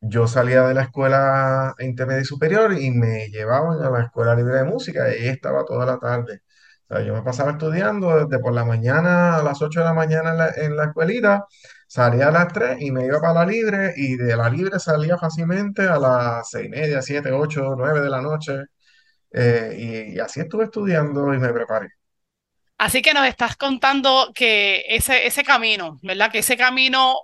Yo 0.03 0.27
salía 0.29 0.63
de 0.65 0.75
la 0.75 0.83
escuela 0.85 1.75
intermedia 1.81 2.23
y 2.23 2.25
superior 2.25 2.73
y 2.79 2.91
me 2.91 3.29
llevaban 3.31 3.83
a 3.83 3.91
la 3.91 4.03
escuela 4.05 4.35
libre 4.35 4.57
de 4.57 4.65
música 4.65 5.09
y 5.11 5.23
ahí 5.23 5.29
estaba 5.29 5.65
toda 5.65 5.87
la 5.87 5.99
tarde. 5.99 6.41
O 6.89 6.95
sea, 6.97 7.05
yo 7.05 7.15
me 7.15 7.23
pasaba 7.23 7.53
estudiando 7.53 8.27
desde 8.27 8.41
por 8.43 8.53
la 8.55 8.65
mañana 8.65 9.37
a 9.39 9.43
las 9.45 9.63
8 9.63 9.81
de 9.81 9.87
la 9.87 9.95
mañana 9.95 10.33
en 10.33 10.39
la, 10.39 10.51
en 10.57 10.77
la 10.77 10.85
escuelita, 10.87 11.47
salía 11.89 12.29
a 12.29 12.33
las 12.33 12.53
3 12.53 12.79
y 12.81 12.93
me 12.93 13.07
iba 13.07 13.21
para 13.21 13.35
la 13.35 13.47
libre 13.47 13.95
y 13.97 14.17
de 14.17 14.37
la 14.37 14.51
libre 14.51 14.79
salía 14.81 15.19
fácilmente 15.19 15.83
a 15.87 15.99
las 15.99 16.51
6 16.51 16.67
y 16.67 16.71
media, 16.71 17.03
7, 17.03 17.31
8, 17.33 17.75
9 17.77 18.01
de 18.01 18.11
la 18.11 18.21
noche. 18.23 18.53
eh, 19.33 19.77
y, 20.13 20.17
y 20.17 20.21
así 20.21 20.41
estuve 20.41 20.65
estudiando 20.65 21.35
y 21.35 21.39
me 21.39 21.53
preparé. 21.53 21.89
Así 22.79 23.01
que 23.03 23.15
nos 23.15 23.27
estás 23.27 23.57
contando 23.57 24.33
que 24.35 24.85
ese, 24.89 25.27
ese 25.27 25.45
camino, 25.45 25.99
¿verdad? 26.03 26.31
Que 26.33 26.39
ese 26.41 26.57
camino 26.57 27.15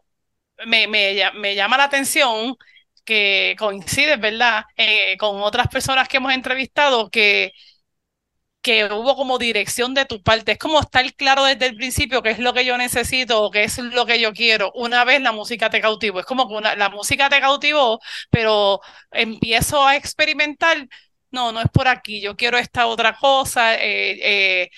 me, 0.67 0.87
me, 0.88 1.15
me 1.35 1.55
llama 1.55 1.77
la 1.77 1.85
atención 1.85 2.57
que 3.05 3.57
coincide, 3.59 4.17
¿verdad? 4.17 4.65
Eh, 4.77 5.17
con 5.19 5.41
otras 5.43 5.69
personas 5.69 6.09
que 6.09 6.19
hemos 6.19 6.33
entrevistado 6.33 7.11
que, 7.11 7.53
que 8.62 8.85
hubo 8.87 9.17
como 9.17 9.38
dirección 9.38 9.95
de 9.95 10.05
tu 10.05 10.23
parte. 10.23 10.53
Es 10.53 10.59
como 10.59 10.81
estar 10.81 11.05
claro 11.15 11.45
desde 11.45 11.67
el 11.67 11.77
principio 11.77 12.23
qué 12.23 12.31
es 12.31 12.38
lo 12.38 12.53
que 12.53 12.65
yo 12.65 12.77
necesito 12.77 13.43
o 13.43 13.50
qué 13.50 13.65
es 13.65 13.79
lo 13.79 14.05
que 14.07 14.21
yo 14.21 14.33
quiero. 14.33 14.73
Una 14.75 15.05
vez 15.05 15.21
la 15.23 15.33
música 15.33 15.71
te 15.71 15.81
cautivó. 15.81 16.21
Es 16.21 16.27
como 16.27 16.49
que 16.49 16.61
la 16.77 16.88
música 16.91 17.29
te 17.31 17.41
cautivó, 17.41 18.00
pero 18.31 18.81
empiezo 19.11 19.87
a 19.87 19.97
experimentar. 19.97 20.87
No, 21.31 21.53
no 21.53 21.61
es 21.61 21.69
por 21.73 21.88
aquí. 21.88 22.21
Yo 22.21 22.37
quiero 22.37 22.59
esta 22.59 22.87
otra 22.87 23.17
cosa. 23.17 23.75
eh, 23.77 24.19
eh, 24.65 24.71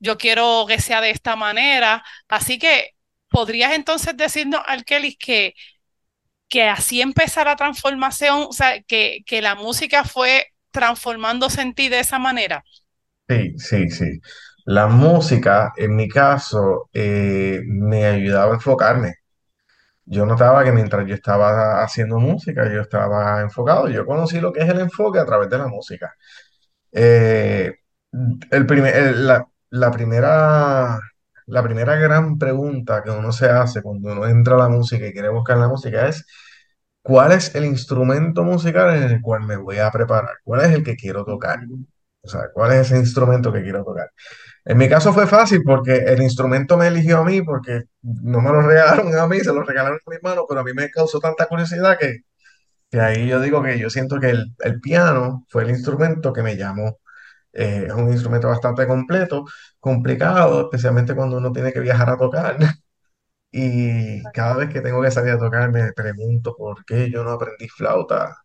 yo 0.00 0.16
quiero 0.18 0.64
que 0.68 0.80
sea 0.80 1.00
de 1.00 1.10
esta 1.10 1.34
manera. 1.36 2.04
Así 2.28 2.58
que, 2.58 2.92
¿podrías 3.30 3.72
entonces 3.74 4.16
decirnos, 4.16 4.62
Alkelis, 4.66 5.16
que 5.18 5.54
que 6.48 6.64
así 6.64 7.00
empezara 7.00 7.50
la 7.52 7.56
transformación, 7.56 8.46
o 8.48 8.52
sea, 8.52 8.82
que, 8.82 9.20
que 9.26 9.42
la 9.42 9.54
música 9.54 10.04
fue 10.04 10.46
transformándose 10.70 11.60
en 11.62 11.74
ti 11.74 11.88
de 11.88 12.00
esa 12.00 12.18
manera. 12.18 12.64
Sí, 13.28 13.58
sí, 13.58 13.90
sí. 13.90 14.20
La 14.64 14.86
música, 14.86 15.72
en 15.76 15.96
mi 15.96 16.08
caso, 16.08 16.88
eh, 16.92 17.60
me 17.66 18.04
ayudaba 18.06 18.52
a 18.52 18.54
enfocarme. 18.54 19.14
Yo 20.06 20.26
notaba 20.26 20.64
que 20.64 20.72
mientras 20.72 21.06
yo 21.06 21.14
estaba 21.14 21.82
haciendo 21.82 22.18
música, 22.20 22.72
yo 22.72 22.82
estaba 22.82 23.42
enfocado. 23.42 23.88
Yo 23.90 24.06
conocí 24.06 24.40
lo 24.40 24.52
que 24.52 24.62
es 24.62 24.70
el 24.70 24.80
enfoque 24.80 25.18
a 25.20 25.26
través 25.26 25.50
de 25.50 25.58
la 25.58 25.68
música. 25.68 26.14
Eh, 26.92 27.74
el 28.50 28.66
primer, 28.66 29.16
la, 29.16 29.46
la 29.70 29.90
primera, 29.90 31.00
la 31.48 31.62
primera 31.62 31.96
gran 31.96 32.38
pregunta 32.38 33.02
que 33.02 33.10
uno 33.10 33.32
se 33.32 33.48
hace 33.48 33.82
cuando 33.82 34.12
uno 34.12 34.26
entra 34.26 34.54
a 34.56 34.58
la 34.58 34.68
música 34.68 35.06
y 35.06 35.12
quiere 35.12 35.30
buscar 35.30 35.58
la 35.58 35.68
música 35.68 36.08
es, 36.08 36.26
¿cuál 37.02 37.32
es 37.32 37.54
el 37.54 37.64
instrumento 37.64 38.44
musical 38.44 38.96
en 38.96 39.04
el 39.04 39.20
cual 39.22 39.42
me 39.44 39.56
voy 39.56 39.78
a 39.78 39.90
preparar? 39.90 40.36
¿Cuál 40.44 40.62
es 40.62 40.72
el 40.74 40.84
que 40.84 40.96
quiero 40.96 41.24
tocar? 41.24 41.60
O 42.22 42.28
sea, 42.28 42.42
¿cuál 42.52 42.72
es 42.72 42.86
ese 42.88 42.98
instrumento 42.98 43.52
que 43.52 43.62
quiero 43.62 43.84
tocar? 43.84 44.10
En 44.64 44.78
mi 44.78 44.88
caso 44.88 45.12
fue 45.12 45.26
fácil 45.26 45.62
porque 45.64 45.96
el 45.96 46.22
instrumento 46.22 46.76
me 46.76 46.88
eligió 46.88 47.18
a 47.18 47.24
mí 47.24 47.42
porque 47.42 47.84
no 48.02 48.40
me 48.42 48.50
lo 48.52 48.62
regalaron 48.62 49.14
a 49.18 49.26
mí, 49.28 49.40
se 49.40 49.52
lo 49.52 49.62
regalaron 49.64 49.98
a 50.06 50.10
mi 50.10 50.16
hermano, 50.16 50.44
pero 50.48 50.60
a 50.60 50.64
mí 50.64 50.72
me 50.74 50.90
causó 50.90 51.20
tanta 51.20 51.46
curiosidad 51.46 51.98
que, 51.98 52.20
que 52.90 53.00
ahí 53.00 53.28
yo 53.28 53.40
digo 53.40 53.62
que 53.62 53.78
yo 53.78 53.90
siento 53.90 54.18
que 54.20 54.30
el, 54.30 54.54
el 54.60 54.80
piano 54.80 55.46
fue 55.48 55.64
el 55.64 55.70
instrumento 55.70 56.32
que 56.32 56.42
me 56.42 56.56
llamó. 56.56 56.98
Eh, 57.58 57.86
es 57.88 57.92
un 57.94 58.10
instrumento 58.12 58.48
bastante 58.48 58.86
completo, 58.86 59.44
complicado, 59.80 60.62
especialmente 60.62 61.14
cuando 61.14 61.38
uno 61.38 61.52
tiene 61.52 61.72
que 61.72 61.80
viajar 61.80 62.10
a 62.10 62.18
tocar. 62.18 62.58
Y 63.52 64.30
cada 64.32 64.56
vez 64.58 64.70
que 64.70 64.80
tengo 64.82 65.02
que 65.02 65.10
salir 65.10 65.32
a 65.32 65.38
tocar 65.38 65.70
me 65.72 65.92
pregunto 65.94 66.54
por 66.56 66.84
qué 66.84 67.10
yo 67.10 67.24
no 67.24 67.32
aprendí 67.32 67.68
flauta. 67.68 68.36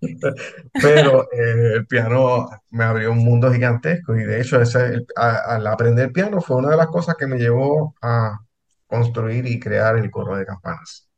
Pero 0.78 1.24
eh, 1.32 1.74
el 1.76 1.86
piano 1.86 2.48
me 2.70 2.84
abrió 2.84 3.12
un 3.12 3.18
mundo 3.24 3.52
gigantesco 3.52 4.14
y 4.16 4.24
de 4.24 4.40
hecho 4.40 4.60
ese, 4.60 4.86
el- 4.86 5.06
a- 5.16 5.56
al 5.56 5.66
aprender 5.66 6.12
piano 6.12 6.40
fue 6.40 6.56
una 6.56 6.70
de 6.70 6.76
las 6.76 6.88
cosas 6.88 7.16
que 7.16 7.26
me 7.26 7.38
llevó 7.38 7.94
a 8.02 8.38
construir 8.86 9.46
y 9.46 9.60
crear 9.60 9.96
el 9.98 10.10
coro 10.10 10.36
de 10.36 10.46
campanas. 10.46 11.08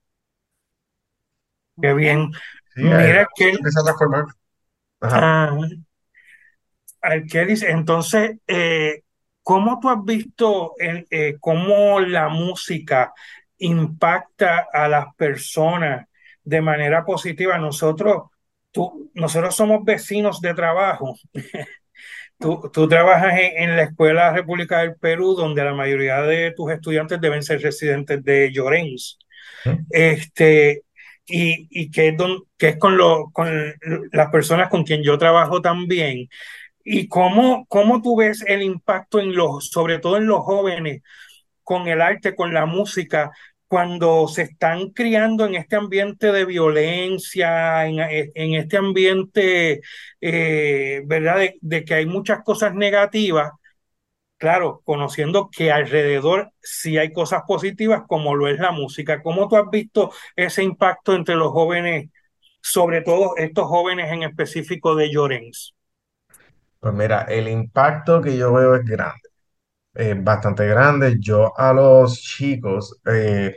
Qué 1.80 1.92
bien. 1.94 2.30
Sí, 2.74 2.80
Mira 2.80 3.28
que, 3.36 3.54
empieza 3.58 3.80
a 3.80 3.84
transformar. 3.84 4.24
Ajá. 5.00 5.20
ah, 5.20 5.56
Alkeris, 7.04 7.62
entonces, 7.62 8.38
eh, 8.46 9.02
¿cómo 9.42 9.78
tú 9.80 9.90
has 9.90 10.04
visto 10.04 10.74
el- 10.78 11.06
eh, 11.10 11.36
cómo 11.40 12.00
la 12.00 12.28
música 12.28 13.12
impacta 13.58 14.66
a 14.72 14.88
las 14.88 15.14
personas 15.16 16.06
de 16.44 16.60
manera 16.62 17.04
positiva? 17.04 17.58
Nosotros, 17.58 18.24
tú, 18.72 19.10
nosotros 19.14 19.54
somos 19.56 19.84
vecinos 19.84 20.40
de 20.40 20.54
trabajo. 20.54 21.16
Tú, 22.38 22.70
tú 22.72 22.88
trabajas 22.88 23.34
en, 23.38 23.62
en 23.70 23.76
la 23.76 23.84
Escuela 23.84 24.32
República 24.32 24.80
del 24.80 24.96
Perú, 24.96 25.34
donde 25.34 25.64
la 25.64 25.74
mayoría 25.74 26.20
de 26.22 26.52
tus 26.52 26.70
estudiantes 26.72 27.20
deben 27.20 27.42
ser 27.42 27.60
residentes 27.62 28.22
de 28.24 28.50
Llorens. 28.52 29.18
Este, 29.90 30.82
y, 31.26 31.68
y 31.70 31.90
que 31.90 32.08
es, 32.08 32.16
don- 32.16 32.44
que 32.58 32.70
es 32.70 32.78
con, 32.78 32.96
lo, 32.96 33.30
con 33.32 33.48
las 34.12 34.30
personas 34.30 34.68
con 34.70 34.84
quien 34.84 35.02
yo 35.02 35.18
trabajo 35.18 35.62
también. 35.62 36.28
¿Y 36.84 37.08
cómo, 37.08 37.66
cómo 37.68 38.02
tú 38.02 38.16
ves 38.16 38.44
el 38.46 38.62
impacto 38.62 39.18
en 39.20 39.34
los, 39.34 39.70
sobre 39.70 39.98
todo 39.98 40.16
en 40.18 40.26
los 40.26 40.40
jóvenes, 40.40 41.02
con 41.64 41.88
el 41.88 42.00
arte, 42.02 42.34
con 42.36 42.54
la 42.54 42.66
música, 42.66 43.32
cuando 43.68 44.28
se 44.28 44.42
están 44.42 44.90
criando 44.90 45.46
en 45.46 45.56
este 45.56 45.76
ambiente 45.76 46.32
de 46.32 46.44
violencia, 46.46 47.86
en, 47.86 47.98
en 48.34 48.54
este 48.54 48.76
ambiente, 48.78 49.80
eh, 50.20 51.02
¿verdad? 51.06 51.38
De, 51.38 51.58
de 51.62 51.84
que 51.84 51.94
hay 51.94 52.06
muchas 52.06 52.42
cosas 52.44 52.74
negativas, 52.74 53.52
claro, 54.38 54.82
conociendo 54.84 55.50
que 55.50 55.72
alrededor 55.72 56.52
sí 56.62 56.98
hay 56.98 57.12
cosas 57.12 57.42
positivas, 57.48 58.02
como 58.08 58.34
lo 58.36 58.48
es 58.48 58.58
la 58.60 58.72
música. 58.72 59.22
¿Cómo 59.22 59.48
tú 59.48 59.56
has 59.56 59.70
visto 59.70 60.12
ese 60.36 60.62
impacto 60.64 61.14
entre 61.14 61.36
los 61.36 61.52
jóvenes, 61.52 62.10
sobre 62.62 63.02
todo 63.02 63.36
estos 63.36 63.66
jóvenes 63.68 64.12
en 64.12 64.22
específico 64.24 64.94
de 64.96 65.10
Llorens? 65.12 65.74
Pues 66.84 66.94
mira, 66.94 67.22
el 67.22 67.48
impacto 67.48 68.20
que 68.20 68.36
yo 68.36 68.52
veo 68.52 68.74
es 68.76 68.84
grande, 68.84 69.30
eh, 69.94 70.14
bastante 70.18 70.66
grande. 70.66 71.16
Yo 71.20 71.58
a 71.58 71.72
los 71.72 72.20
chicos, 72.20 73.00
eh, 73.06 73.54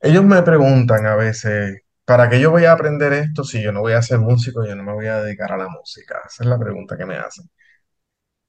ellos 0.00 0.24
me 0.24 0.42
preguntan 0.42 1.06
a 1.06 1.16
veces, 1.16 1.80
¿para 2.04 2.28
qué 2.28 2.38
yo 2.40 2.50
voy 2.50 2.64
a 2.66 2.72
aprender 2.72 3.12
esto 3.14 3.44
si 3.44 3.62
yo 3.62 3.72
no 3.72 3.80
voy 3.80 3.94
a 3.94 4.02
ser 4.02 4.18
músico, 4.18 4.64
yo 4.66 4.74
no 4.76 4.82
me 4.82 4.92
voy 4.92 5.06
a 5.06 5.22
dedicar 5.22 5.52
a 5.52 5.56
la 5.56 5.68
música? 5.68 6.20
Esa 6.26 6.44
es 6.44 6.48
la 6.50 6.58
pregunta 6.58 6.96
que 6.96 7.06
me 7.06 7.16
hacen. 7.16 7.48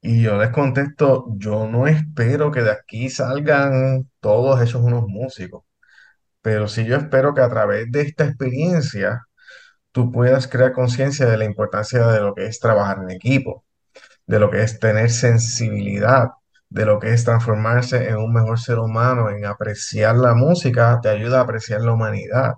Y 0.00 0.22
yo 0.22 0.36
les 0.38 0.50
contesto, 0.50 1.26
yo 1.38 1.66
no 1.66 1.86
espero 1.86 2.50
que 2.50 2.62
de 2.62 2.70
aquí 2.72 3.08
salgan 3.08 4.10
todos 4.20 4.60
esos 4.60 4.82
unos 4.82 5.04
músicos, 5.08 5.64
pero 6.42 6.68
sí 6.68 6.84
yo 6.86 6.96
espero 6.96 7.34
que 7.34 7.42
a 7.42 7.48
través 7.50 7.90
de 7.92 8.02
esta 8.02 8.24
experiencia 8.26 9.22
tú 9.94 10.10
puedas 10.12 10.48
crear 10.48 10.72
conciencia 10.72 11.26
de 11.26 11.38
la 11.38 11.44
importancia 11.44 12.06
de 12.08 12.20
lo 12.20 12.34
que 12.34 12.46
es 12.46 12.58
trabajar 12.60 12.98
en 13.02 13.10
equipo, 13.12 13.64
de 14.26 14.40
lo 14.40 14.50
que 14.50 14.62
es 14.62 14.80
tener 14.80 15.10
sensibilidad, 15.10 16.30
de 16.68 16.86
lo 16.86 16.98
que 17.00 17.12
es 17.14 17.24
transformarse 17.24 18.08
en 18.08 18.16
un 18.16 18.32
mejor 18.32 18.58
ser 18.60 18.78
humano, 18.80 19.30
en 19.30 19.46
apreciar 19.46 20.16
la 20.16 20.34
música, 20.34 21.00
te 21.02 21.10
ayuda 21.10 21.38
a 21.40 21.42
apreciar 21.44 21.82
la 21.82 21.92
humanidad. 21.92 22.54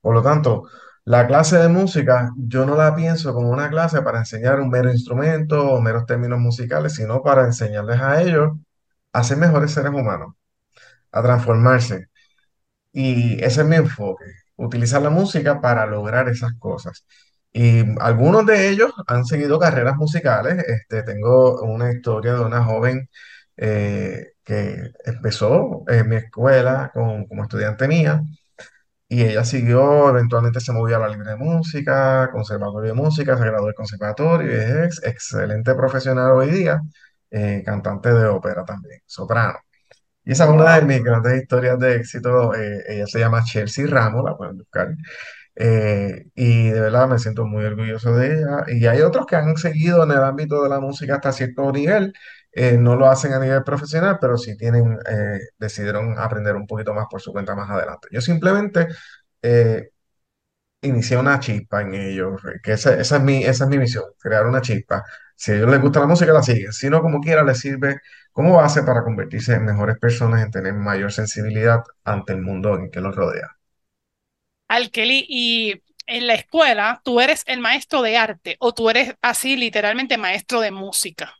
Por 0.00 0.14
lo 0.14 0.22
tanto, 0.22 0.64
la 1.04 1.26
clase 1.26 1.58
de 1.58 1.68
música 1.68 2.30
yo 2.36 2.66
no 2.66 2.76
la 2.76 2.94
pienso 2.94 3.34
como 3.34 3.50
una 3.50 3.68
clase 3.70 4.02
para 4.02 4.20
enseñar 4.20 4.60
un 4.60 4.70
mero 4.70 4.92
instrumento 4.92 5.72
o 5.72 5.80
meros 5.80 6.06
términos 6.06 6.38
musicales, 6.38 6.94
sino 6.94 7.22
para 7.22 7.44
enseñarles 7.46 8.00
a 8.00 8.22
ellos 8.22 8.52
a 9.12 9.24
ser 9.24 9.38
mejores 9.38 9.72
seres 9.72 9.92
humanos, 9.92 10.34
a 11.12 11.22
transformarse. 11.22 12.08
Y 12.92 13.42
ese 13.44 13.62
es 13.62 13.66
mi 13.66 13.76
enfoque, 13.76 14.24
utilizar 14.64 15.02
la 15.02 15.10
música 15.10 15.60
para 15.60 15.86
lograr 15.86 16.28
esas 16.28 16.52
cosas. 16.58 17.04
Y 17.52 17.80
algunos 18.00 18.46
de 18.46 18.68
ellos 18.70 18.92
han 19.08 19.24
seguido 19.24 19.58
carreras 19.58 19.96
musicales. 19.96 20.64
Este, 20.66 21.02
tengo 21.02 21.62
una 21.62 21.90
historia 21.92 22.34
de 22.34 22.40
una 22.40 22.64
joven 22.64 23.08
eh, 23.56 24.32
que 24.44 24.92
empezó 25.04 25.82
en 25.88 26.08
mi 26.08 26.16
escuela 26.16 26.90
con- 26.94 27.26
como 27.26 27.42
estudiante 27.42 27.88
mía 27.88 28.22
y 29.08 29.22
ella 29.24 29.44
siguió, 29.44 30.08
eventualmente 30.10 30.60
se 30.60 30.72
movió 30.72 30.96
a 30.96 31.00
la 31.00 31.08
Libre 31.08 31.30
de 31.30 31.36
Música, 31.36 32.30
Conservatorio 32.32 32.90
de 32.94 32.94
Música, 33.02 33.36
se 33.36 33.44
graduó 33.44 33.66
del 33.66 33.74
conservatorio 33.74 34.52
y 34.52 34.54
es 34.60 34.70
ex- 35.00 35.02
excelente 35.04 35.74
profesional 35.74 36.30
hoy 36.32 36.50
día, 36.50 36.80
eh, 37.30 37.62
cantante 37.64 38.12
de 38.12 38.26
ópera 38.26 38.64
también, 38.64 39.00
soprano. 39.06 39.58
Y 40.30 40.32
esa 40.32 40.44
es 40.44 40.50
una 40.50 40.76
de 40.78 40.82
mis 40.86 41.02
grandes 41.02 41.42
historias 41.42 41.78
de 41.78 41.96
éxito. 41.96 42.54
eh, 42.54 42.84
ella 42.88 43.06
se 43.06 43.18
llama 43.20 43.42
Chelsea 43.44 43.86
Ramos, 43.88 44.22
la 44.24 44.36
pueden 44.36 44.58
buscar. 44.58 44.88
Eh, 45.56 46.26
y 46.34 46.70
de 46.70 46.80
verdad 46.80 47.08
me 47.08 47.18
siento 47.18 47.46
muy 47.46 47.64
orgulloso 47.64 48.14
de 48.16 48.34
ella. 48.38 48.64
Y 48.68 48.86
hay 48.86 49.00
otros 49.02 49.26
que 49.26 49.36
han 49.36 49.56
seguido 49.56 50.04
en 50.04 50.12
el 50.12 50.18
ámbito 50.24 50.62
de 50.62 50.68
la 50.70 50.80
música 50.80 51.16
hasta 51.16 51.32
cierto 51.32 51.72
nivel. 51.72 52.12
eh, 52.52 52.76
no 52.78 52.96
lo 52.96 53.08
hacen 53.08 53.32
a 53.32 53.38
nivel 53.40 53.62
profesional, 53.64 54.18
pero 54.20 54.36
sí 54.38 54.56
tienen, 54.56 54.98
eh, 55.08 55.38
decidieron 55.58 56.18
aprender 56.18 56.56
un 56.56 56.66
poquito 56.66 56.94
más 56.94 57.06
por 57.10 57.20
su 57.20 57.32
cuenta 57.32 57.54
más 57.56 57.70
adelante. 57.70 58.08
Yo 58.12 58.20
simplemente 58.20 58.88
eh, 59.42 59.90
inicié 60.82 61.16
una 61.16 61.38
chispa 61.40 61.82
en 61.82 61.94
ellos, 61.94 62.40
eh, 62.44 62.58
que 62.62 62.72
esa, 62.72 62.94
esa 63.00 63.16
es 63.16 63.22
mi, 63.22 63.44
esa 63.44 63.64
es 63.64 63.70
mi 63.70 63.78
misión, 63.78 64.04
crear 64.18 64.46
una 64.46 64.60
chispa. 64.60 65.04
Si 65.40 65.52
a 65.52 65.54
ellos 65.56 65.70
les 65.70 65.80
gusta 65.80 66.00
la 66.00 66.06
música, 66.06 66.32
la 66.34 66.42
siguen. 66.42 66.70
Si 66.72 66.90
no, 66.90 67.00
como 67.00 67.20
quiera, 67.20 67.42
les 67.42 67.58
sirve 67.58 68.00
como 68.30 68.56
base 68.58 68.82
para 68.82 69.02
convertirse 69.02 69.54
en 69.54 69.64
mejores 69.64 69.98
personas, 69.98 70.42
en 70.44 70.50
tener 70.50 70.74
mayor 70.74 71.12
sensibilidad 71.12 71.82
ante 72.04 72.34
el 72.34 72.42
mundo 72.42 72.74
en 72.76 72.90
que 72.90 73.00
los 73.00 73.16
rodea. 73.16 73.48
Alkeli, 74.68 75.24
y 75.26 75.80
en 76.06 76.26
la 76.26 76.34
escuela, 76.34 77.00
¿tú 77.04 77.20
eres 77.22 77.42
el 77.46 77.60
maestro 77.60 78.02
de 78.02 78.18
arte 78.18 78.56
o 78.60 78.74
tú 78.74 78.90
eres 78.90 79.14
así 79.22 79.56
literalmente 79.56 80.18
maestro 80.18 80.60
de 80.60 80.72
música? 80.72 81.34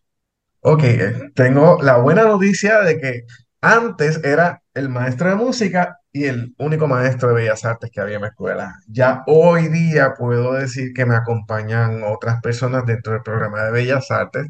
Ok, 0.61 0.83
eh, 0.85 1.13
tengo 1.35 1.79
la 1.83 1.99
buena 1.99 2.25
noticia 2.25 2.81
de 2.81 2.99
que 2.99 3.25
antes 3.61 4.23
era 4.25 4.63
el 4.75 4.89
maestro 4.89 5.29
de 5.31 5.37
música 5.37 5.99
y 6.13 6.25
el 6.25 6.55
único 6.59 6.89
maestro 6.89 7.29
de 7.29 7.35
bellas 7.35 7.65
artes 7.65 7.91
que 7.93 8.01
había 8.01 8.17
en 8.17 8.23
la 8.23 8.29
escuela. 8.29 8.75
Ya 8.89 9.23
hoy 9.27 9.69
día 9.69 10.15
puedo 10.19 10.55
decir 10.55 10.93
que 10.95 11.07
me 11.07 11.15
acompañan 11.17 12.03
otras 12.05 12.41
personas 12.41 12.85
dentro 12.87 13.13
del 13.13 13.23
programa 13.23 13.63
de 13.65 13.71
bellas 13.73 14.11
artes, 14.11 14.47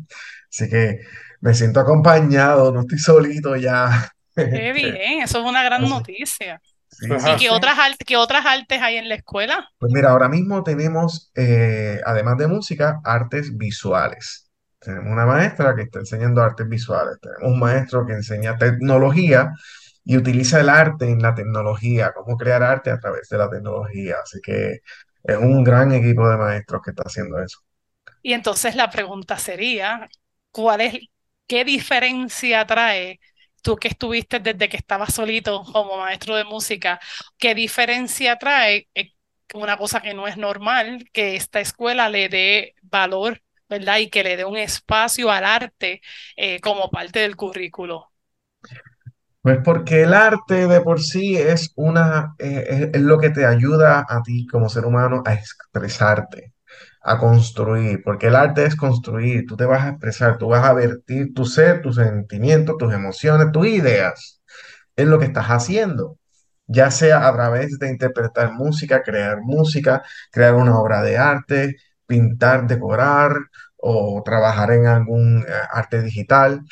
así 0.50 0.68
que 0.70 1.00
me 1.40 1.54
siento 1.54 1.80
acompañado, 1.80 2.72
no 2.72 2.80
estoy 2.80 2.98
solito 2.98 3.56
ya. 3.56 4.10
Qué 4.34 4.72
bien, 4.74 5.22
eso 5.22 5.40
es 5.40 5.44
una 5.46 5.62
gran 5.64 5.82
así- 5.82 5.90
noticia. 5.90 6.60
sí. 6.88 7.06
¿Y 7.06 7.36
qué 7.36 7.50
otras, 7.50 7.78
qué 8.06 8.16
otras 8.16 8.44
artes 8.46 8.80
hay 8.82 8.96
en 8.96 9.08
la 9.08 9.14
escuela? 9.16 9.68
Pues 9.78 9.92
mira, 9.92 10.10
ahora 10.10 10.28
mismo 10.28 10.62
tenemos, 10.62 11.30
eh, 11.34 12.00
además 12.04 12.36
de 12.38 12.46
música, 12.48 13.00
artes 13.04 13.56
visuales. 13.56 14.49
Tenemos 14.80 15.12
una 15.12 15.26
maestra 15.26 15.74
que 15.74 15.82
está 15.82 16.00
enseñando 16.00 16.42
artes 16.42 16.68
visuales. 16.68 17.18
Tenemos 17.20 17.52
un 17.52 17.58
maestro 17.58 18.06
que 18.06 18.14
enseña 18.14 18.56
tecnología 18.56 19.52
y 20.04 20.16
utiliza 20.16 20.60
el 20.60 20.68
arte 20.68 21.08
en 21.08 21.20
la 21.20 21.34
tecnología, 21.34 22.12
cómo 22.14 22.36
crear 22.36 22.62
arte 22.62 22.90
a 22.90 22.98
través 22.98 23.28
de 23.28 23.38
la 23.38 23.50
tecnología. 23.50 24.16
Así 24.22 24.40
que 24.42 24.80
es 25.22 25.36
un 25.36 25.62
gran 25.62 25.92
equipo 25.92 26.28
de 26.28 26.36
maestros 26.36 26.80
que 26.82 26.90
está 26.90 27.04
haciendo 27.06 27.38
eso. 27.42 27.58
Y 28.22 28.32
entonces 28.32 28.74
la 28.74 28.90
pregunta 28.90 29.38
sería, 29.38 30.08
¿cuál 30.50 30.80
es, 30.82 30.98
qué 31.46 31.64
diferencia 31.64 32.66
trae 32.66 33.20
tú 33.62 33.76
que 33.76 33.88
estuviste 33.88 34.40
desde 34.40 34.68
que 34.68 34.76
estabas 34.76 35.14
solito 35.14 35.62
como 35.64 35.98
maestro 35.98 36.36
de 36.36 36.44
música? 36.44 37.00
¿Qué 37.38 37.54
diferencia 37.54 38.36
trae 38.38 38.88
eh, 38.94 39.12
una 39.54 39.76
cosa 39.76 40.00
que 40.00 40.14
no 40.14 40.26
es 40.28 40.36
normal, 40.36 41.04
que 41.12 41.36
esta 41.36 41.60
escuela 41.60 42.08
le 42.08 42.28
dé 42.28 42.74
valor, 42.82 43.42
¿verdad? 43.70 43.98
Y 43.98 44.10
que 44.10 44.24
le 44.24 44.36
dé 44.36 44.44
un 44.44 44.56
espacio 44.56 45.30
al 45.30 45.44
arte 45.44 46.02
eh, 46.36 46.60
como 46.60 46.90
parte 46.90 47.20
del 47.20 47.36
currículo. 47.36 48.10
Pues 49.42 49.58
porque 49.64 50.02
el 50.02 50.12
arte 50.12 50.66
de 50.66 50.80
por 50.82 51.00
sí 51.00 51.36
es 51.36 51.72
una, 51.76 52.34
eh, 52.38 52.90
es, 52.92 53.00
lo 53.00 53.18
que 53.18 53.30
te 53.30 53.46
ayuda 53.46 54.04
a 54.06 54.22
ti 54.22 54.46
como 54.46 54.68
ser 54.68 54.84
humano 54.84 55.22
a 55.24 55.32
expresarte, 55.32 56.52
a 57.02 57.16
construir, 57.18 58.02
porque 58.04 58.26
el 58.26 58.36
arte 58.36 58.66
es 58.66 58.76
construir, 58.76 59.46
tú 59.46 59.56
te 59.56 59.64
vas 59.64 59.84
a 59.84 59.88
expresar, 59.90 60.36
tú 60.36 60.48
vas 60.48 60.64
a 60.66 60.74
vertir 60.74 61.32
tu 61.32 61.46
ser, 61.46 61.80
tus 61.80 61.96
sentimientos, 61.96 62.76
tus 62.76 62.92
emociones, 62.92 63.50
tus 63.50 63.66
ideas 63.66 64.42
en 64.96 65.10
lo 65.10 65.18
que 65.18 65.26
estás 65.26 65.46
haciendo, 65.46 66.18
ya 66.66 66.90
sea 66.90 67.26
a 67.26 67.32
través 67.32 67.78
de 67.78 67.88
interpretar 67.90 68.52
música, 68.52 69.02
crear 69.02 69.40
música, 69.40 70.02
crear 70.30 70.54
una 70.54 70.78
obra 70.78 71.02
de 71.02 71.16
arte, 71.18 71.76
pintar, 72.10 72.66
decorar 72.66 73.32
o 73.76 74.22
trabajar 74.24 74.72
en 74.72 74.86
algún 74.86 75.44
eh, 75.48 75.52
arte 75.72 76.02
digital 76.02 76.62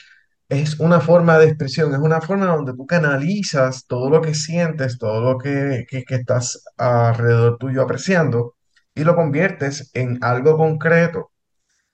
es 0.49 0.81
una 0.81 1.01
forma 1.01 1.39
de 1.39 1.47
expresión, 1.47 1.93
es 1.93 2.01
una 2.01 2.21
forma 2.21 2.47
donde 2.47 2.73
tú 2.75 2.87
canalizas 2.87 3.87
todo 3.87 4.11
lo 4.11 4.23
que 4.23 4.35
sientes, 4.35 4.99
todo 4.99 5.21
lo 5.33 5.39
que, 5.39 5.87
que, 5.89 6.05
estás 6.15 6.65
alrededor 6.79 7.59
tuyo 7.59 7.83
apreciando 7.83 8.57
y 8.95 9.05
lo 9.05 9.15
conviertes 9.17 9.91
en 9.95 10.19
algo 10.23 10.57
concreto. 10.57 11.33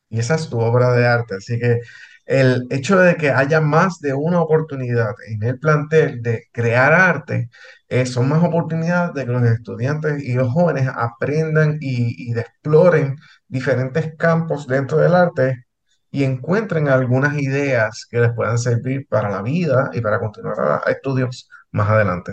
Y 0.08 0.20
esa 0.20 0.36
es 0.36 0.48
tu 0.50 0.60
obra 0.60 0.92
de 0.94 1.06
arte. 1.06 1.36
Así 1.36 1.58
que 1.58 1.80
el 2.26 2.66
hecho 2.70 2.98
de 2.98 3.16
que 3.16 3.30
haya 3.30 3.60
más 3.60 4.00
de 4.00 4.14
una 4.14 4.40
oportunidad 4.40 5.14
en 5.28 5.42
el 5.42 5.58
plantel 5.58 6.22
de 6.22 6.44
crear 6.52 6.92
arte, 6.92 7.50
eh, 7.88 8.06
son 8.06 8.28
más 8.28 8.42
oportunidades 8.44 9.14
de 9.14 9.26
que 9.26 9.32
los 9.32 9.42
estudiantes 9.44 10.22
y 10.22 10.34
los 10.34 10.52
jóvenes 10.52 10.88
aprendan 10.94 11.78
y, 11.80 12.30
y 12.30 12.38
exploren 12.38 13.16
diferentes 13.48 14.16
campos 14.16 14.66
dentro 14.66 14.98
del 14.98 15.14
arte 15.14 15.66
y 16.11 16.24
encuentren 16.24 16.88
algunas 16.88 17.37
ideas 17.38 18.07
que 18.11 18.20
les 18.20 18.33
puedan 18.35 18.59
servir 18.59 19.07
para 19.09 19.30
la 19.30 19.42
vida 19.42 19.90
y 19.92 20.00
para 20.00 20.20
continuar 20.20 20.61
a, 20.61 20.83
a 20.87 20.92
estudios 20.92 21.48
más 21.72 21.88
adelante. 21.90 22.33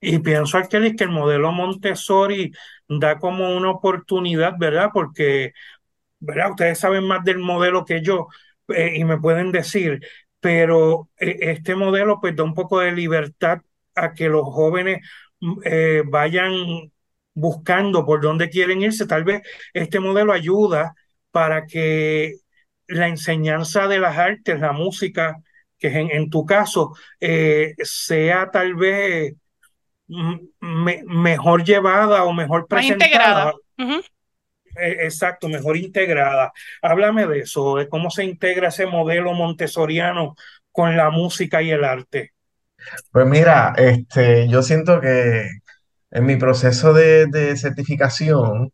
Y 0.00 0.18
pienso, 0.18 0.58
Arkelis, 0.58 0.96
que 0.96 1.04
el 1.04 1.10
modelo 1.10 1.50
Montessori 1.52 2.52
da 2.88 3.18
como 3.18 3.56
una 3.56 3.70
oportunidad, 3.70 4.52
¿verdad? 4.58 4.90
Porque, 4.92 5.52
¿verdad? 6.20 6.50
Ustedes 6.52 6.78
saben 6.78 7.06
más 7.06 7.24
del 7.24 7.38
modelo 7.38 7.84
que 7.84 8.02
yo 8.02 8.28
eh, 8.68 8.94
y 8.96 9.04
me 9.04 9.18
pueden 9.18 9.52
decir, 9.52 10.00
pero 10.40 11.10
eh, 11.18 11.38
este 11.42 11.74
modelo 11.76 12.20
pues 12.20 12.36
da 12.36 12.44
un 12.44 12.54
poco 12.54 12.80
de 12.80 12.92
libertad 12.92 13.60
a 13.94 14.14
que 14.14 14.28
los 14.28 14.44
jóvenes 14.44 15.00
mm, 15.40 15.60
eh, 15.64 16.02
vayan 16.06 16.92
buscando 17.34 18.04
por 18.06 18.20
dónde 18.22 18.48
quieren 18.50 18.82
irse. 18.82 19.06
Tal 19.06 19.24
vez 19.24 19.42
este 19.72 20.00
modelo 20.00 20.32
ayuda 20.32 20.94
para 21.30 21.66
que 21.66 22.34
la 22.86 23.08
enseñanza 23.08 23.88
de 23.88 23.98
las 23.98 24.16
artes, 24.18 24.60
la 24.60 24.72
música, 24.72 25.36
que 25.78 25.88
es 25.88 25.94
en, 25.96 26.10
en 26.10 26.30
tu 26.30 26.44
caso, 26.46 26.94
eh, 27.20 27.74
sea 27.82 28.50
tal 28.50 28.74
vez 28.74 29.34
me- 30.60 31.02
mejor 31.06 31.64
llevada 31.64 32.24
o 32.24 32.32
mejor 32.32 32.62
Más 32.62 32.68
presentada. 32.68 33.04
integrada. 33.06 33.52
Ujú. 33.78 34.00
Eh, 34.76 34.96
Exacto, 35.04 35.48
mejor 35.48 35.76
integrada. 35.76 36.52
Háblame 36.82 37.26
de 37.26 37.40
eso, 37.40 37.76
de 37.76 37.88
cómo 37.88 38.10
se 38.10 38.24
integra 38.24 38.68
ese 38.68 38.86
modelo 38.86 39.32
montessoriano 39.32 40.34
con 40.72 40.96
la 40.96 41.10
música 41.10 41.62
y 41.62 41.70
el 41.70 41.84
arte. 41.84 42.32
Pues 43.12 43.26
mira, 43.26 43.72
este, 43.76 44.48
yo 44.48 44.62
siento 44.62 45.00
que 45.00 45.48
en 46.14 46.26
mi 46.26 46.36
proceso 46.36 46.94
de, 46.94 47.56
certificación, 47.56 48.72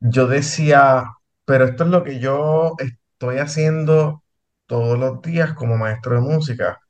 yo 0.00 0.26
decía, 0.26 1.04
pero 1.44 1.64
esto 1.66 1.84
es 1.84 1.90
lo 1.90 2.04
que 2.04 2.18
yo 2.20 2.74
estoy 2.78 3.38
haciendo 3.38 4.24
todos 4.66 4.98
los 4.98 5.22
días 5.22 5.54
como 5.54 5.76
maestro 5.76 6.16
de 6.16 6.20
música, 6.22 6.80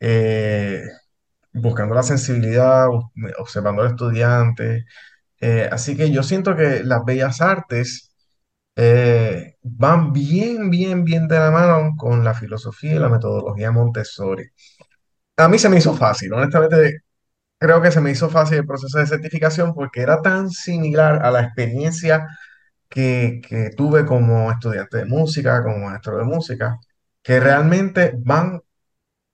eh, 0.00 0.84
buscando 1.52 1.94
la 1.94 2.02
sensibilidad, 2.04 2.88
observando 3.38 3.82
al 3.82 3.90
estudiante. 3.90 4.86
Eh, 5.40 5.68
así 5.72 5.96
que 5.96 6.10
yo 6.12 6.22
siento 6.22 6.56
que 6.56 6.84
las 6.84 7.04
bellas 7.04 7.40
artes 7.40 8.12
eh, 8.76 9.56
van 9.62 10.12
bien, 10.12 10.70
bien, 10.70 11.04
bien 11.04 11.28
de 11.28 11.38
la 11.38 11.50
mano 11.50 11.94
con 11.96 12.24
la 12.24 12.34
filosofía 12.34 12.94
y 12.96 12.98
la 13.00 13.08
metodología 13.10 13.72
Montessori. 13.72 14.44
A 15.36 15.48
mí 15.48 15.58
se 15.58 15.68
me 15.68 15.78
hizo 15.78 15.94
fácil, 15.94 16.32
honestamente, 16.32 17.02
creo 17.60 17.82
que 17.82 17.92
se 17.92 18.02
me 18.02 18.12
hizo 18.12 18.30
fácil 18.30 18.58
el 18.60 18.66
proceso 18.66 18.98
de 19.00 19.08
certificación 19.08 19.74
porque 19.74 20.02
era 20.02 20.22
tan 20.22 20.50
similar 20.50 21.24
a 21.26 21.32
la 21.32 21.42
experiencia 21.42 22.28
que, 22.88 23.40
que 23.48 23.70
tuve 23.76 24.06
como 24.06 24.50
estudiante 24.52 24.98
de 24.98 25.04
música, 25.06 25.62
como 25.64 25.78
maestro 25.88 26.18
de 26.18 26.24
música, 26.24 26.78
que 27.22 27.40
realmente 27.40 28.14
van 28.18 28.60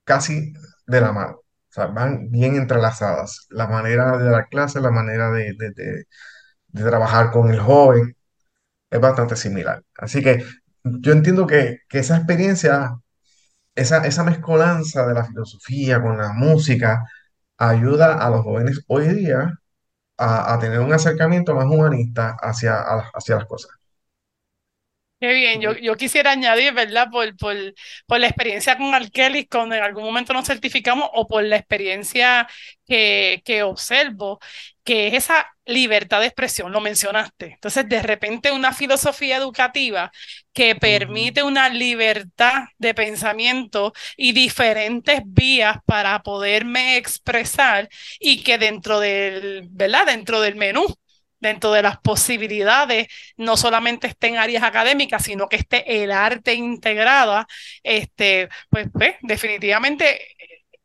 casi 0.04 0.52
de 0.86 1.00
la 1.00 1.12
mano. 1.12 1.36
O 1.38 1.72
sea, 1.76 1.86
van 1.86 2.30
bien 2.30 2.56
entrelazadas. 2.56 3.46
La 3.50 3.66
manera 3.68 4.16
de 4.18 4.30
dar 4.30 4.48
clases, 4.48 4.82
la 4.82 4.90
manera 4.90 5.30
de, 5.30 5.54
de- 5.58 5.70
de- 5.72 6.04
de 6.68 6.84
trabajar 6.84 7.30
con 7.32 7.50
el 7.50 7.60
joven 7.60 8.16
es 8.90 9.00
bastante 9.00 9.36
similar. 9.36 9.82
Así 9.98 10.22
que 10.22 10.44
yo 10.84 11.12
entiendo 11.12 11.46
que, 11.46 11.80
que 11.88 11.98
esa 12.00 12.16
experiencia, 12.18 12.96
esa, 13.74 14.06
esa 14.06 14.24
mezcolanza 14.24 15.06
de 15.06 15.14
la 15.14 15.24
filosofía 15.24 16.00
con 16.02 16.18
la 16.18 16.32
música, 16.32 17.04
ayuda 17.58 18.14
a 18.18 18.30
los 18.30 18.42
jóvenes 18.42 18.82
hoy 18.88 19.08
día 19.14 19.60
a, 20.18 20.54
a 20.54 20.58
tener 20.60 20.80
un 20.80 20.92
acercamiento 20.94 21.54
más 21.54 21.66
humanista 21.66 22.36
hacia, 22.40 22.76
hacia 23.14 23.36
las 23.36 23.46
cosas. 23.46 23.72
Qué 25.18 25.32
bien, 25.32 25.62
yo, 25.62 25.72
yo 25.78 25.96
quisiera 25.96 26.32
añadir, 26.32 26.74
¿verdad? 26.74 27.08
Por, 27.10 27.34
por, 27.38 27.56
por 28.06 28.20
la 28.20 28.26
experiencia 28.26 28.76
con 28.76 28.94
Arkelis, 28.94 29.46
cuando 29.50 29.74
en 29.74 29.82
algún 29.82 30.04
momento 30.04 30.34
nos 30.34 30.46
certificamos, 30.46 31.08
o 31.14 31.26
por 31.26 31.42
la 31.42 31.56
experiencia 31.56 32.46
que, 32.86 33.40
que 33.42 33.62
observo, 33.62 34.38
que 34.86 35.08
es 35.08 35.14
esa 35.14 35.46
libertad 35.66 36.20
de 36.20 36.26
expresión, 36.28 36.72
lo 36.72 36.80
mencionaste. 36.80 37.54
Entonces, 37.54 37.88
de 37.88 38.02
repente, 38.02 38.52
una 38.52 38.72
filosofía 38.72 39.36
educativa 39.36 40.12
que 40.54 40.74
permite 40.76 41.42
una 41.42 41.68
libertad 41.68 42.64
de 42.78 42.94
pensamiento 42.94 43.92
y 44.16 44.32
diferentes 44.32 45.20
vías 45.26 45.78
para 45.86 46.22
poderme 46.22 46.96
expresar 46.96 47.88
y 48.20 48.42
que 48.44 48.58
dentro 48.58 49.00
del, 49.00 49.68
¿verdad? 49.70 50.06
Dentro 50.06 50.40
del 50.40 50.56
menú 50.56 50.86
dentro 51.38 51.72
de 51.72 51.82
las 51.82 51.98
posibilidades, 51.98 53.08
no 53.36 53.56
solamente 53.56 54.06
esté 54.06 54.28
en 54.28 54.38
áreas 54.38 54.62
académicas, 54.62 55.22
sino 55.22 55.48
que 55.48 55.56
esté 55.56 56.02
el 56.02 56.10
arte 56.10 56.54
integrada, 56.54 57.46
este, 57.82 58.48
pues, 58.70 58.88
pues 58.92 59.16
definitivamente, 59.22 60.18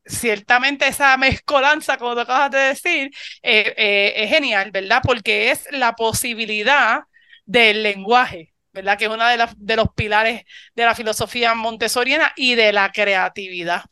ciertamente 0.05 0.87
esa 0.87 1.15
mezcolanza, 1.17 1.97
como 1.97 2.13
tú 2.15 2.21
acabas 2.21 2.51
de 2.51 2.59
decir, 2.59 3.11
eh, 3.43 3.73
eh, 3.77 4.13
es 4.17 4.29
genial, 4.29 4.71
¿verdad? 4.71 5.01
Porque 5.03 5.51
es 5.51 5.67
la 5.71 5.93
posibilidad 5.95 7.01
del 7.45 7.83
lenguaje, 7.83 8.53
¿verdad? 8.73 8.97
Que 8.97 9.05
es 9.05 9.11
uno 9.11 9.25
de, 9.27 9.47
de 9.57 9.75
los 9.75 9.87
pilares 9.95 10.43
de 10.75 10.85
la 10.85 10.95
filosofía 10.95 11.53
montessoriana 11.55 12.33
y 12.35 12.55
de 12.55 12.73
la 12.73 12.91
creatividad. 12.91 13.83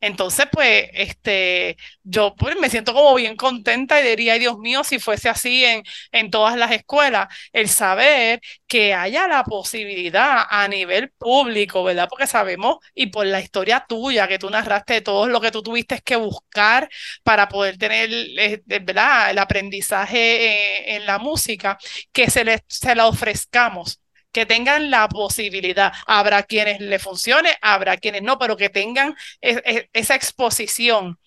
Entonces, 0.00 0.46
pues, 0.52 0.88
este, 0.92 1.76
yo 2.02 2.34
pues, 2.36 2.56
me 2.60 2.70
siento 2.70 2.92
como 2.94 3.14
bien 3.14 3.36
contenta 3.36 4.00
y 4.00 4.04
diría, 4.08 4.34
Dios 4.38 4.58
mío, 4.58 4.84
si 4.84 4.98
fuese 4.98 5.28
así 5.28 5.64
en, 5.64 5.82
en 6.12 6.30
todas 6.30 6.56
las 6.56 6.70
escuelas, 6.72 7.28
el 7.52 7.68
saber 7.68 8.40
que 8.66 8.94
haya 8.94 9.28
la 9.28 9.44
posibilidad 9.44 10.44
a 10.48 10.68
nivel 10.68 11.10
público, 11.12 11.84
¿verdad? 11.84 12.08
Porque 12.08 12.26
sabemos, 12.26 12.76
y 12.94 13.06
por 13.08 13.26
la 13.26 13.40
historia 13.40 13.84
tuya 13.88 14.28
que 14.28 14.38
tú 14.38 14.50
narraste 14.50 14.94
de 14.94 15.00
todo 15.02 15.26
lo 15.28 15.40
que 15.40 15.50
tú 15.50 15.62
tuviste 15.62 16.00
que 16.00 16.16
buscar 16.16 16.88
para 17.22 17.48
poder 17.48 17.78
tener, 17.78 18.08
eh, 18.12 18.62
¿verdad? 18.66 19.30
El 19.30 19.38
aprendizaje 19.38 20.88
en, 20.94 21.00
en 21.02 21.06
la 21.06 21.18
música, 21.18 21.78
que 22.12 22.30
se, 22.30 22.44
le, 22.44 22.64
se 22.68 22.94
la 22.94 23.06
ofrezcamos 23.06 24.00
que 24.36 24.44
tengan 24.44 24.90
la 24.90 25.08
posibilidad. 25.08 25.94
Habrá 26.06 26.42
quienes 26.42 26.78
le 26.78 26.98
funcione, 26.98 27.56
habrá 27.62 27.96
quienes 27.96 28.22
no, 28.22 28.38
pero 28.38 28.54
que 28.54 28.68
tengan 28.68 29.16
e, 29.40 29.62
e, 29.64 29.88
esa 29.94 30.14
exposición 30.14 31.18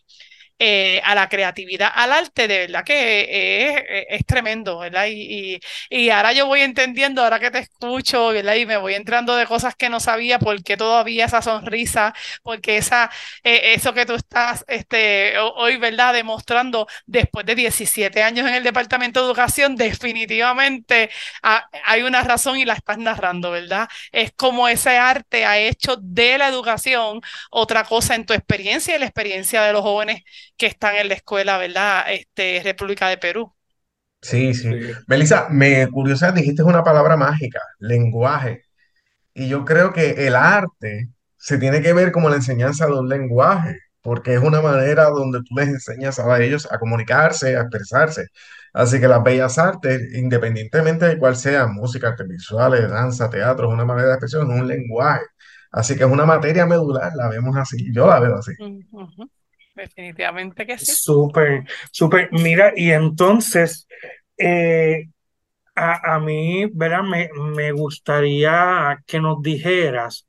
eh, 0.60 1.02
a 1.06 1.15
la 1.15 1.30
creatividad, 1.30 1.89
al 1.93 2.12
arte, 2.12 2.48
de 2.48 2.60
verdad 2.60 2.84
que 2.84 4.06
es, 4.10 4.26
tremendo, 4.26 4.80
¿verdad? 4.80 5.06
Y, 5.10 5.60
y, 5.89 6.10
ahora 6.10 6.34
yo 6.34 6.45
voy 6.48 6.62
entendiendo, 6.62 7.24
ahora 7.24 7.39
que 7.39 7.50
te 7.50 7.60
escucho, 7.60 8.28
¿verdad? 8.30 8.56
Y 8.56 8.65
me 8.65 8.78
voy 8.78 8.93
entrando 8.95 9.36
de 9.36 9.45
cosas 9.48 9.76
que 9.76 9.89
no 9.89 10.00
sabía, 10.00 10.38
porque 10.38 10.78
todavía 10.78 11.26
esa 11.26 11.41
sonrisa, 11.41 12.13
porque 12.43 12.78
esa, 12.78 13.10
eh, 13.43 13.74
eso 13.76 13.93
que 13.93 14.06
tú 14.06 14.13
estás 14.15 14.65
este, 14.67 15.38
hoy, 15.39 15.78
¿verdad? 15.78 16.13
Demostrando 16.13 16.88
después 17.06 17.45
de 17.45 17.56
17 17.56 18.22
años 18.24 18.48
en 18.48 18.56
el 18.56 18.63
Departamento 18.63 19.22
de 19.22 19.28
Educación, 19.28 19.76
definitivamente 19.76 21.10
hay 21.41 22.04
una 22.04 22.22
razón 22.24 22.58
y 22.58 22.65
la 22.65 22.74
estás 22.74 22.98
narrando, 22.98 23.52
¿verdad? 23.52 23.88
Es 24.12 24.32
como 24.34 24.67
ese 24.67 24.98
arte 24.98 25.45
ha 25.45 25.58
hecho 25.58 25.95
de 25.98 26.38
la 26.38 26.48
educación 26.48 27.22
otra 27.50 27.84
cosa 27.84 28.15
en 28.15 28.26
tu 28.26 28.34
experiencia 28.34 28.95
y 28.95 29.00
la 29.00 29.06
experiencia 29.06 29.63
de 29.63 29.74
los 29.74 29.82
jóvenes 29.82 30.24
que 30.60 30.67
están 30.67 30.95
en 30.98 31.08
la 31.08 31.15
escuela, 31.15 31.58
¿verdad? 31.58 32.06
Este, 32.12 32.62
República 32.63 33.08
de 33.10 33.17
Perú. 33.17 33.52
Sí, 34.22 34.54
sí. 34.54 34.69
Melissa, 35.08 35.48
me 35.50 35.88
curiosa, 35.88 36.32
dijiste 36.32 36.62
una 36.63 36.84
palabra 36.84 37.17
mágica, 37.17 37.62
lenguaje. 37.80 38.63
Y 39.34 39.48
yo 39.48 39.65
creo 39.65 39.93
que 39.93 40.28
el 40.28 40.36
arte 40.36 41.10
se 41.38 41.58
tiene 41.58 41.82
que 41.82 41.93
ver 41.93 42.12
como 42.12 42.30
la 42.30 42.36
enseñanza 42.36 42.86
de 42.88 42.93
un 42.93 43.08
lenguaje, 43.08 43.78
porque 44.02 44.34
es 44.34 44.41
una 44.41 44.62
manera 44.62 45.06
donde 45.06 45.39
tú 45.39 45.56
les 45.56 45.69
enseñas 45.69 46.19
a 46.19 46.41
ellos 46.41 46.67
a 46.72 46.78
comunicarse, 46.80 47.56
a 47.56 47.62
expresarse. 47.62 48.28
Así 48.74 49.00
que 49.00 49.08
las 49.08 49.24
bellas 49.24 49.58
artes, 49.58 50.13
independientemente 50.13 51.06
de 51.08 51.17
cuál 51.17 51.36
sea, 51.38 51.67
música, 51.67 52.10
artes 52.10 52.28
visuales, 52.28 52.89
danza, 52.89 53.30
teatro, 53.30 53.69
es 53.69 53.74
una 53.74 53.86
manera 53.86 54.10
de 54.10 54.13
expresión, 54.15 54.52
es 54.52 54.62
un 54.62 54.67
lenguaje. 54.67 55.24
Así 55.72 55.95
que 55.95 56.04
es 56.04 56.10
una 56.10 56.26
materia 56.26 56.65
medular, 56.65 57.13
la 57.15 57.30
vemos 57.30 57.56
así, 57.56 57.91
yo 57.93 58.08
la 58.08 58.19
veo 58.19 58.36
así. 58.36 58.52
Definitivamente 59.75 60.65
que 60.65 60.77
sí. 60.77 60.93
Súper, 60.93 61.65
súper. 61.91 62.29
Mira, 62.32 62.73
y 62.75 62.91
entonces, 62.91 63.88
eh, 64.38 65.05
a, 65.75 66.19
mí, 66.19 66.65
¿verdad? 66.73 67.03
Me, 67.03 67.29
me, 67.55 67.71
gustaría 67.71 69.01
que 69.05 69.19
nos 69.19 69.41
dijeras, 69.41 70.27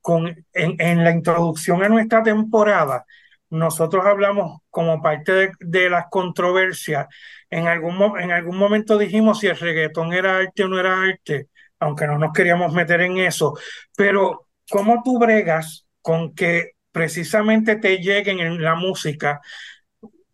con, 0.00 0.28
en, 0.52 0.76
en, 0.78 1.04
la 1.04 1.10
introducción 1.10 1.82
a 1.82 1.88
nuestra 1.88 2.22
temporada, 2.22 3.04
nosotros 3.50 4.04
hablamos 4.06 4.60
como 4.70 5.02
parte 5.02 5.32
de, 5.32 5.52
de 5.60 5.90
las 5.90 6.06
controversias. 6.10 7.06
En 7.50 7.66
algún, 7.68 8.18
en 8.18 8.30
algún 8.32 8.56
momento 8.56 8.98
dijimos 8.98 9.40
si 9.40 9.48
el 9.48 9.58
reggaetón 9.58 10.12
era 10.12 10.38
arte 10.38 10.64
o 10.64 10.68
no 10.68 10.80
era 10.80 11.02
arte, 11.02 11.48
aunque 11.78 12.06
no 12.06 12.18
nos 12.18 12.32
queríamos 12.32 12.72
meter 12.72 13.02
en 13.02 13.18
eso. 13.18 13.54
Pero, 13.96 14.48
¿cómo 14.70 15.02
tú 15.04 15.18
bregas 15.18 15.86
con 16.00 16.34
que 16.34 16.75
precisamente 16.96 17.76
te 17.76 17.98
lleguen 17.98 18.40
en 18.40 18.62
la 18.62 18.74
música 18.74 19.42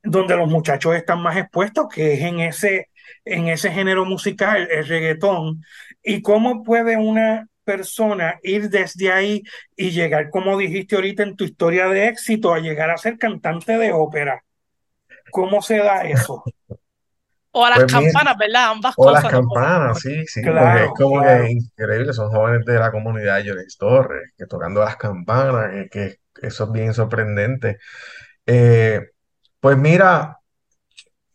donde 0.01 0.37
los 0.37 0.49
muchachos 0.49 0.95
están 0.95 1.21
más 1.21 1.37
expuestos, 1.37 1.89
que 1.93 2.15
es 2.15 2.21
en 2.21 2.39
ese, 2.39 2.89
en 3.25 3.49
ese 3.49 3.73
género 3.73 4.05
musical, 4.05 4.69
el 4.71 4.87
reggaetón, 4.87 5.65
y 6.05 6.23
cómo 6.23 6.63
puede 6.63 6.97
una 6.97 7.49
persona 7.65 8.39
ir 8.45 8.71
desde 8.71 9.11
ahí 9.11 9.43
y 9.75 9.91
llegar, 9.91 10.31
como 10.31 10.57
dijiste 10.57 10.95
ahorita 10.95 11.25
en 11.25 11.35
tu 11.35 11.43
historia 11.43 11.89
de 11.89 12.07
éxito, 12.07 12.55
a 12.55 12.61
llegar 12.61 12.91
a 12.91 12.97
ser 12.97 13.19
cantante 13.19 13.77
de 13.77 13.93
ópera. 13.93 14.45
¿Cómo 15.33 15.63
se 15.63 15.79
da 15.79 16.03
eso? 16.03 16.45
O 17.55 17.65
a 17.67 17.71
las 17.71 17.81
pues 17.81 17.93
campanas, 17.93 18.37
¿verdad? 18.39 18.71
Ambas 18.71 18.95
o 18.97 19.03
cosas. 19.05 19.25
O 19.25 19.27
las 19.27 19.33
campanas, 19.33 20.01
sí, 20.01 20.25
sí. 20.27 20.43
Claro, 20.43 20.85
es 20.85 20.91
como 20.97 21.23
que 21.23 21.51
increíble. 21.51 22.13
Son 22.15 22.31
jóvenes 22.31 22.65
de 22.65 22.79
la 22.79 22.91
comunidad 22.91 23.37
de 23.37 23.45
Lloris 23.45 23.77
Torres, 23.77 24.33
que 24.37 24.47
tocando 24.47 24.81
las 24.81 24.97
campanas, 24.97 25.89
que, 25.91 26.17
eso 26.41 26.65
es 26.65 26.73
bien 26.73 26.95
sorprendente. 26.95 27.79
Eh, 28.47 29.11
pues 29.61 29.77
mira, 29.77 30.39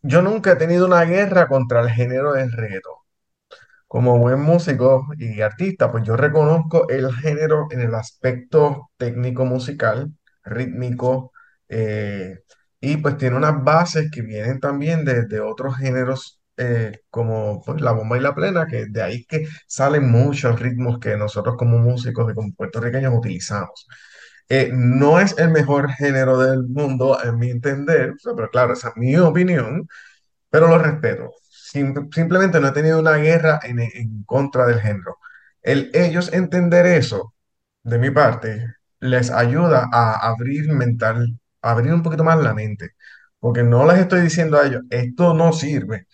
yo 0.02 0.22
nunca 0.22 0.54
he 0.54 0.56
tenido 0.56 0.88
una 0.88 1.04
guerra 1.06 1.48
contra 1.48 1.82
el 1.82 1.90
género 1.92 2.34
del 2.34 2.52
reggaetón. 2.52 2.96
Como 3.88 4.18
buen 4.18 4.42
músico 4.42 5.08
y 5.18 5.42
artista, 5.42 5.92
pues 5.92 6.04
yo 6.04 6.18
reconozco 6.18 6.90
el 6.90 7.14
género 7.14 7.68
en 7.72 7.82
el 7.82 7.96
aspecto 7.96 8.90
técnico 8.98 9.46
musical, 9.46 10.12
rítmico, 10.44 11.32
eh, 11.70 12.40
y 12.80 12.98
pues 12.98 13.18
tiene 13.18 13.36
unas 13.38 13.64
bases 13.64 14.10
que 14.12 14.22
vienen 14.22 14.60
también 14.60 15.06
de, 15.06 15.40
otros 15.40 15.78
géneros 15.78 16.40
eh, 16.58 17.02
como 17.10 17.62
pues, 17.66 17.82
la 17.82 17.92
bomba 17.92 18.18
y 18.18 18.22
la 18.22 18.36
plena, 18.36 18.66
que 18.68 18.86
de 18.88 19.02
ahí 19.02 19.26
que 19.26 19.48
salen 19.68 20.10
muchos 20.10 20.60
ritmos 20.60 21.00
que 21.00 21.18
nosotros 21.18 21.56
como 21.58 21.78
músicos 21.80 22.32
y 22.32 22.36
como 22.36 22.54
puertorriqueños 22.54 23.14
utilizamos. 23.16 23.88
Eh, 24.50 24.70
no 24.74 25.20
es 25.20 25.38
el 25.38 25.50
mejor 25.52 25.92
género 25.92 26.38
del 26.38 26.64
mundo, 26.64 27.18
en 27.24 27.38
mi 27.38 27.50
entender, 27.52 28.14
pero 28.36 28.50
claro, 28.50 28.74
esa 28.74 28.90
es 28.90 28.98
mi 28.98 29.16
opinión, 29.18 29.88
pero 30.50 30.68
lo 30.70 30.80
respeto. 30.80 31.32
simplemente 32.12 32.60
no 32.60 32.68
he 32.70 32.72
tenido 32.72 33.00
una 33.00 33.18
guerra 33.18 33.60
en, 33.64 33.80
en 33.80 34.24
contra 34.26 34.66
del 34.68 34.80
género. 34.82 35.18
El 35.62 35.92
ellos 35.94 36.32
entender 36.34 36.86
eso, 36.86 37.34
de 37.84 38.00
mi 38.00 38.12
parte, 38.12 38.66
les 39.00 39.32
ayuda 39.32 39.88
a 39.92 40.28
abrir 40.30 40.72
mental, 40.72 41.40
abrir 41.72 41.94
un 41.94 42.04
poquito 42.04 42.24
más 42.24 42.40
la 42.40 42.54
mente, 42.54 42.92
porque 43.40 43.64
no 43.64 43.86
les 43.86 44.00
estoy 44.00 44.22
diciendo 44.22 44.58
a 44.60 44.66
ellos, 44.68 44.84
esto 44.90 45.34
no 45.34 45.54
sirve. 45.54 46.08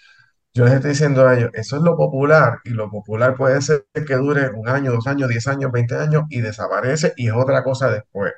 Yo 0.53 0.65
les 0.65 0.73
estoy 0.75 0.91
diciendo 0.91 1.27
a 1.27 1.35
ellos, 1.37 1.49
eso 1.53 1.77
es 1.77 1.81
lo 1.83 1.97
popular 1.97 2.59
y 2.63 2.71
lo 2.71 2.89
popular 2.89 3.35
puede 3.35 3.61
ser 3.61 3.85
que 3.93 4.15
dure 4.15 4.51
un 4.51 4.67
año, 4.69 4.91
dos 4.91 5.07
años, 5.07 5.29
diez 5.29 5.47
años, 5.47 5.71
veinte 5.71 5.95
años 5.97 6.23
y 6.29 6.41
desaparece 6.41 7.13
y 7.17 7.27
es 7.27 7.33
otra 7.33 7.63
cosa 7.63 7.89
después, 7.91 8.33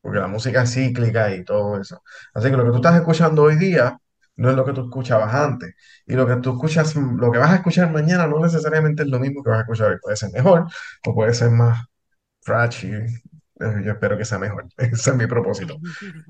porque 0.00 0.18
la 0.20 0.28
música 0.28 0.62
es 0.62 0.74
cíclica 0.74 1.34
y 1.34 1.44
todo 1.44 1.80
eso. 1.80 2.02
Así 2.34 2.50
que 2.50 2.56
lo 2.56 2.64
que 2.64 2.70
tú 2.70 2.76
estás 2.76 2.96
escuchando 2.96 3.42
hoy 3.42 3.56
día 3.56 3.98
no 4.36 4.50
es 4.50 4.56
lo 4.56 4.64
que 4.64 4.72
tú 4.72 4.82
escuchabas 4.84 5.34
antes 5.34 5.74
y 6.06 6.14
lo 6.14 6.26
que 6.26 6.36
tú 6.36 6.52
escuchas, 6.52 6.94
lo 6.96 7.32
que 7.32 7.38
vas 7.38 7.50
a 7.50 7.56
escuchar 7.56 7.90
mañana 7.92 8.26
no 8.26 8.38
necesariamente 8.40 9.02
es 9.02 9.08
lo 9.08 9.18
mismo 9.18 9.42
que 9.42 9.50
vas 9.50 9.58
a 9.60 9.62
escuchar 9.62 9.90
hoy. 9.92 9.98
Puede 10.00 10.16
ser 10.16 10.30
mejor 10.32 10.66
o 11.06 11.14
puede 11.14 11.34
ser 11.34 11.50
más 11.50 11.86
trashy, 12.44 12.92
yo 13.58 13.92
espero 13.92 14.18
que 14.18 14.24
sea 14.24 14.38
mejor, 14.38 14.66
ese 14.76 15.10
es 15.10 15.16
mi 15.16 15.26
propósito. 15.26 15.76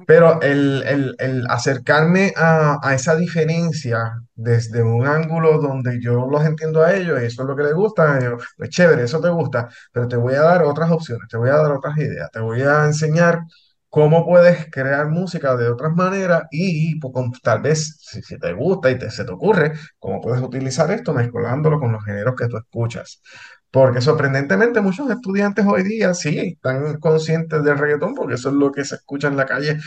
Pero 0.07 0.41
el, 0.43 1.15
el, 1.19 1.47
acercarme 1.49 2.33
a, 2.37 2.79
a, 2.83 2.95
esa 2.95 3.17
diferencia 3.17 3.99
desde 4.35 4.83
un 4.83 5.07
ángulo 5.07 5.59
donde 5.59 6.01
yo 6.01 6.27
los 6.31 6.45
entiendo 6.45 6.83
a 6.83 6.95
ellos, 6.95 7.21
y 7.21 7.27
eso 7.27 7.43
es 7.43 7.49
lo 7.49 7.57
que 7.57 7.65
les 7.65 7.75
gusta, 7.75 8.19
yo, 8.21 8.37
pues 8.57 8.71
chévere, 8.71 9.03
eso 9.03 9.21
te 9.21 9.29
gusta, 9.29 9.69
pero 9.93 10.09
te 10.09 10.17
voy 10.17 10.35
a 10.35 10.43
dar 10.43 10.63
otras 10.63 10.91
opciones, 10.91 11.29
te 11.29 11.37
voy 11.37 11.51
a 11.51 11.57
dar 11.57 11.73
otras 11.73 11.97
ideas, 11.99 12.31
te 12.31 12.41
voy 12.41 12.63
a 12.63 12.85
enseñar 12.85 13.41
cómo 13.89 14.27
puedes 14.27 14.71
crear 14.71 15.09
música 15.09 15.57
de 15.57 15.71
otras 15.71 15.93
maneras 15.95 16.43
y 16.51 16.99
pues, 17.01 17.15
tal 17.43 17.63
vez 17.63 17.97
si, 18.01 18.21
si, 18.23 18.39
te 18.39 18.53
gusta 18.53 18.91
y 18.91 18.99
te, 18.99 19.11
se 19.11 19.25
te 19.25 19.33
ocurre, 19.33 19.73
cómo 19.99 20.21
puedes 20.21 20.43
utilizar 20.43 20.91
esto 20.91 21.15
mezclándolo 21.15 21.81
con 21.81 21.93
los 21.93 22.05
géneros 22.05 22.35
que 22.37 22.47
tú 22.47 22.59
escuchas. 22.59 23.23
Porque 23.71 24.01
sorprendentemente 24.01 24.81
muchos 24.81 25.11
estudiantes 25.11 25.67
hoy 25.67 25.83
día 25.83 26.15
sí 26.15 26.39
están 26.39 26.99
conscientes 27.01 27.63
del 27.65 27.79
reggaetón, 27.79 28.15
porque 28.15 28.35
eso 28.35 28.49
es 28.51 28.55
lo 28.55 28.73
que 28.73 28.85
se 28.85 28.97
escucha 28.97 29.29
en 29.29 29.37
la 29.37 29.47
calle 29.47 29.79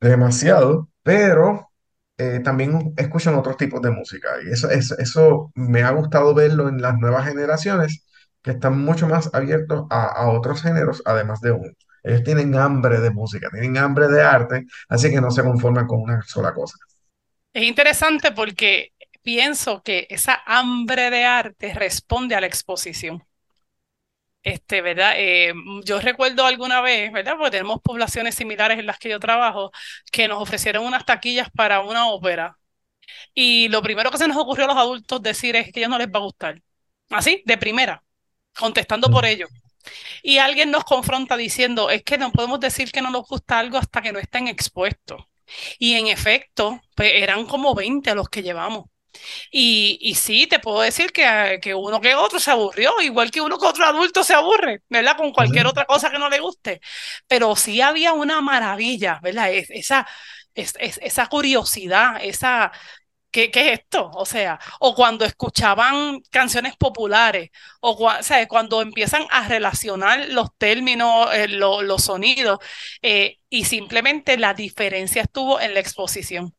demasiado, 0.00 0.88
pero 1.02 1.70
eh, 2.18 2.40
también 2.44 2.94
escuchan 2.96 3.34
otros 3.36 3.56
tipos 3.56 3.82
de 3.82 3.90
música. 3.90 4.30
Y 4.44 4.50
eso, 4.52 4.70
eso, 4.70 4.96
eso 4.98 5.52
me 5.54 5.82
ha 5.82 5.90
gustado 5.90 6.34
verlo 6.34 6.68
en 6.68 6.80
las 6.82 6.96
nuevas 6.98 7.26
generaciones, 7.26 8.06
que 8.42 8.52
están 8.52 8.80
mucho 8.80 9.08
más 9.08 9.30
abiertos 9.34 9.86
a, 9.90 10.06
a 10.06 10.30
otros 10.30 10.62
géneros, 10.62 11.02
además 11.04 11.40
de 11.40 11.52
uno. 11.52 11.72
Ellos 12.02 12.22
tienen 12.22 12.54
hambre 12.56 13.00
de 13.00 13.10
música, 13.10 13.48
tienen 13.50 13.76
hambre 13.78 14.08
de 14.08 14.22
arte, 14.22 14.66
así 14.88 15.10
que 15.10 15.20
no 15.20 15.30
se 15.30 15.42
conforman 15.42 15.86
con 15.86 16.00
una 16.02 16.22
sola 16.22 16.54
cosa. 16.54 16.76
Es 17.52 17.62
interesante 17.64 18.32
porque 18.32 18.92
pienso 19.26 19.82
que 19.82 20.06
esa 20.08 20.40
hambre 20.46 21.10
de 21.10 21.24
arte 21.24 21.74
responde 21.74 22.36
a 22.36 22.40
la 22.40 22.46
exposición. 22.46 23.24
Este, 24.42 24.80
¿verdad? 24.80 25.14
Eh, 25.16 25.52
yo 25.84 26.00
recuerdo 26.00 26.46
alguna 26.46 26.80
vez, 26.80 27.10
¿verdad? 27.12 27.34
Porque 27.36 27.50
tenemos 27.50 27.80
poblaciones 27.82 28.36
similares 28.36 28.78
en 28.78 28.86
las 28.86 28.98
que 28.98 29.08
yo 29.08 29.18
trabajo, 29.18 29.72
que 30.12 30.28
nos 30.28 30.40
ofrecieron 30.40 30.84
unas 30.84 31.04
taquillas 31.04 31.50
para 31.50 31.80
una 31.80 32.08
ópera. 32.08 32.56
Y 33.34 33.68
lo 33.68 33.82
primero 33.82 34.10
que 34.10 34.18
se 34.18 34.28
nos 34.28 34.36
ocurrió 34.38 34.66
a 34.66 34.68
los 34.68 34.76
adultos 34.78 35.22
decir 35.22 35.56
es 35.56 35.72
que 35.72 35.80
a 35.80 35.82
ellos 35.82 35.90
no 35.90 35.98
les 35.98 36.08
va 36.08 36.18
a 36.20 36.22
gustar. 36.22 36.62
Así, 37.10 37.42
de 37.46 37.58
primera. 37.58 38.04
contestando 38.58 39.10
por 39.10 39.26
ello. 39.26 39.48
Y 40.22 40.38
alguien 40.38 40.70
nos 40.72 40.84
confronta 40.84 41.36
diciendo, 41.36 41.90
es 41.90 42.02
que 42.04 42.18
no 42.18 42.32
podemos 42.32 42.60
decir 42.60 42.92
que 42.92 43.02
no 43.02 43.10
nos 43.10 43.26
gusta 43.28 43.58
algo 43.60 43.78
hasta 43.78 44.02
que 44.02 44.12
no 44.12 44.18
estén 44.20 44.48
expuestos. 44.48 45.22
Y 45.78 45.94
en 45.94 46.08
efecto, 46.08 46.80
pues 46.96 47.12
eran 47.14 47.46
como 47.46 47.74
20 47.74 48.14
los 48.14 48.28
que 48.30 48.42
llevamos. 48.42 48.86
Y, 49.50 49.98
y 50.00 50.14
sí, 50.14 50.46
te 50.46 50.58
puedo 50.58 50.80
decir 50.80 51.12
que, 51.12 51.58
que, 51.62 51.74
uno 51.74 52.00
que 52.00 52.14
otro 52.14 52.38
se 52.40 52.50
aburrió, 52.50 53.00
igual 53.00 53.30
que 53.30 53.40
uno 53.40 53.58
que 53.58 53.66
otro 53.66 53.84
adulto 53.86 54.24
se 54.24 54.34
aburre, 54.34 54.82
¿verdad? 54.88 55.16
Con 55.16 55.32
cualquier 55.32 55.66
otra 55.66 55.84
cosa 55.86 56.10
que 56.10 56.18
no 56.18 56.28
le 56.28 56.40
guste. 56.40 56.80
Pero 57.26 57.56
sí 57.56 57.80
había 57.80 58.12
una 58.12 58.40
maravilla, 58.40 59.20
¿verdad? 59.22 59.50
esa, 59.52 60.06
esa 60.54 61.26
curiosidad, 61.28 62.18
esa, 62.22 62.72
¿Qué, 63.30 63.50
¿qué, 63.50 63.72
es 63.72 63.80
esto? 63.80 64.10
O 64.14 64.24
sea, 64.24 64.58
o 64.80 64.94
cuando 64.94 65.26
escuchaban 65.26 66.20
canciones 66.30 66.74
populares, 66.76 67.50
o, 67.80 67.90
o 67.92 68.22
sea, 68.22 68.46
cuando 68.48 68.80
empiezan 68.80 69.26
a 69.30 69.46
relacionar 69.46 70.28
los 70.30 70.48
términos, 70.56 71.28
eh, 71.34 71.48
lo, 71.48 71.82
los 71.82 72.04
sonidos, 72.04 72.58
eh, 73.02 73.38
y 73.50 73.64
simplemente 73.66 74.38
la 74.38 74.54
diferencia 74.54 75.22
estuvo 75.22 75.60
en 75.60 75.74
la 75.74 75.80
exposición 75.80 76.54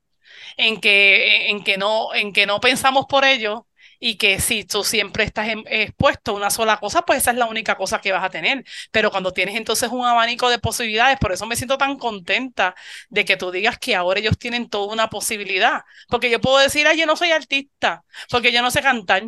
en 0.56 0.80
que, 0.80 1.50
en 1.50 1.64
que, 1.64 1.78
no, 1.78 2.14
en 2.14 2.34
que 2.34 2.46
no 2.46 2.60
pensamos 2.60 3.06
por 3.08 3.26
ello 3.26 3.68
y 4.00 4.16
que 4.18 4.40
si 4.40 4.64
tú 4.64 4.84
siempre 4.84 5.24
estás 5.24 5.48
expuesto 5.66 6.32
a 6.32 6.36
una 6.36 6.50
sola 6.52 6.78
cosa, 6.78 7.02
pues 7.04 7.20
esa 7.20 7.32
es 7.32 7.38
la 7.38 7.48
única 7.48 7.76
cosa 7.76 8.00
que 8.00 8.12
vas 8.12 8.24
a 8.24 8.30
tener. 8.30 8.64
Pero 8.92 9.10
cuando 9.12 9.34
tienes 9.34 9.56
entonces 9.56 9.90
un 9.92 10.06
abanico 10.06 10.50
de 10.50 10.60
posibilidades, 10.60 11.18
por 11.20 11.32
eso 11.32 11.46
me 11.48 11.56
siento 11.56 11.78
tan 11.78 11.98
contenta 11.98 12.76
de 13.10 13.26
que 13.26 13.38
tú 13.38 13.52
digas 13.52 13.78
que 13.80 13.96
ahora 13.96 14.20
ellos 14.20 14.38
tienen 14.38 14.70
toda 14.70 14.94
una 14.94 15.10
posibilidad. 15.10 15.82
Porque 16.10 16.30
yo 16.30 16.40
puedo 16.40 16.58
decir, 16.60 16.86
ay, 16.88 17.00
yo 17.00 17.06
no 17.06 17.16
soy 17.16 17.32
artista, 17.32 18.04
porque 18.30 18.52
yo 18.52 18.62
no 18.62 18.72
sé 18.72 18.82
cantar, 18.82 19.24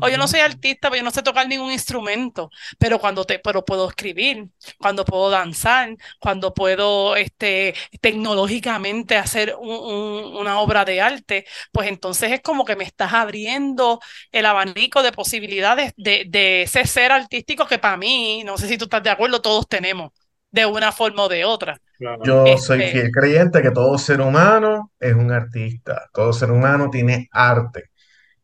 o 0.00 0.08
yo 0.08 0.16
no 0.18 0.28
soy 0.28 0.40
artista, 0.40 0.88
porque 0.88 1.00
yo 1.00 1.04
no 1.04 1.10
sé 1.10 1.22
tocar 1.22 1.48
ningún 1.48 1.72
instrumento, 1.72 2.50
pero 2.78 2.98
cuando 2.98 3.24
te, 3.24 3.38
pero 3.38 3.64
puedo 3.64 3.88
escribir, 3.88 4.46
cuando 4.78 5.04
puedo 5.04 5.30
danzar, 5.30 5.96
cuando 6.20 6.54
puedo 6.54 7.16
este, 7.16 7.74
tecnológicamente 8.00 9.16
hacer 9.16 9.54
una 9.58 10.60
obra 10.60 10.84
de 10.84 11.00
arte, 11.00 11.46
pues 11.72 11.88
entonces 11.88 12.32
es 12.32 12.40
como 12.42 12.64
que 12.64 12.76
me 12.76 12.84
estás 12.84 13.12
abriendo 13.12 14.00
el 14.32 14.46
abanico 14.46 15.02
de 15.02 15.12
posibilidades 15.12 15.92
de, 15.96 16.24
de 16.28 16.62
ese 16.62 16.86
ser 16.86 17.12
artístico 17.12 17.66
que 17.66 17.78
para 17.78 17.96
mí, 17.96 18.42
no 18.44 18.58
sé 18.58 18.68
si 18.68 18.78
tú 18.78 18.84
estás 18.84 19.02
de 19.02 19.10
acuerdo, 19.10 19.40
todos 19.42 19.68
tenemos 19.68 20.12
de 20.50 20.66
una 20.66 20.92
forma 20.92 21.24
o 21.24 21.28
de 21.28 21.44
otra. 21.44 21.80
Yo 22.22 22.56
soy 22.58 22.82
este 22.82 22.84
fiel 22.84 23.10
creyente 23.12 23.62
que 23.62 23.70
todo 23.70 23.98
ser 23.98 24.20
humano 24.20 24.92
es 24.98 25.14
un 25.14 25.30
artista, 25.32 26.08
todo 26.12 26.32
ser 26.32 26.50
humano 26.50 26.90
tiene 26.90 27.28
arte. 27.32 27.90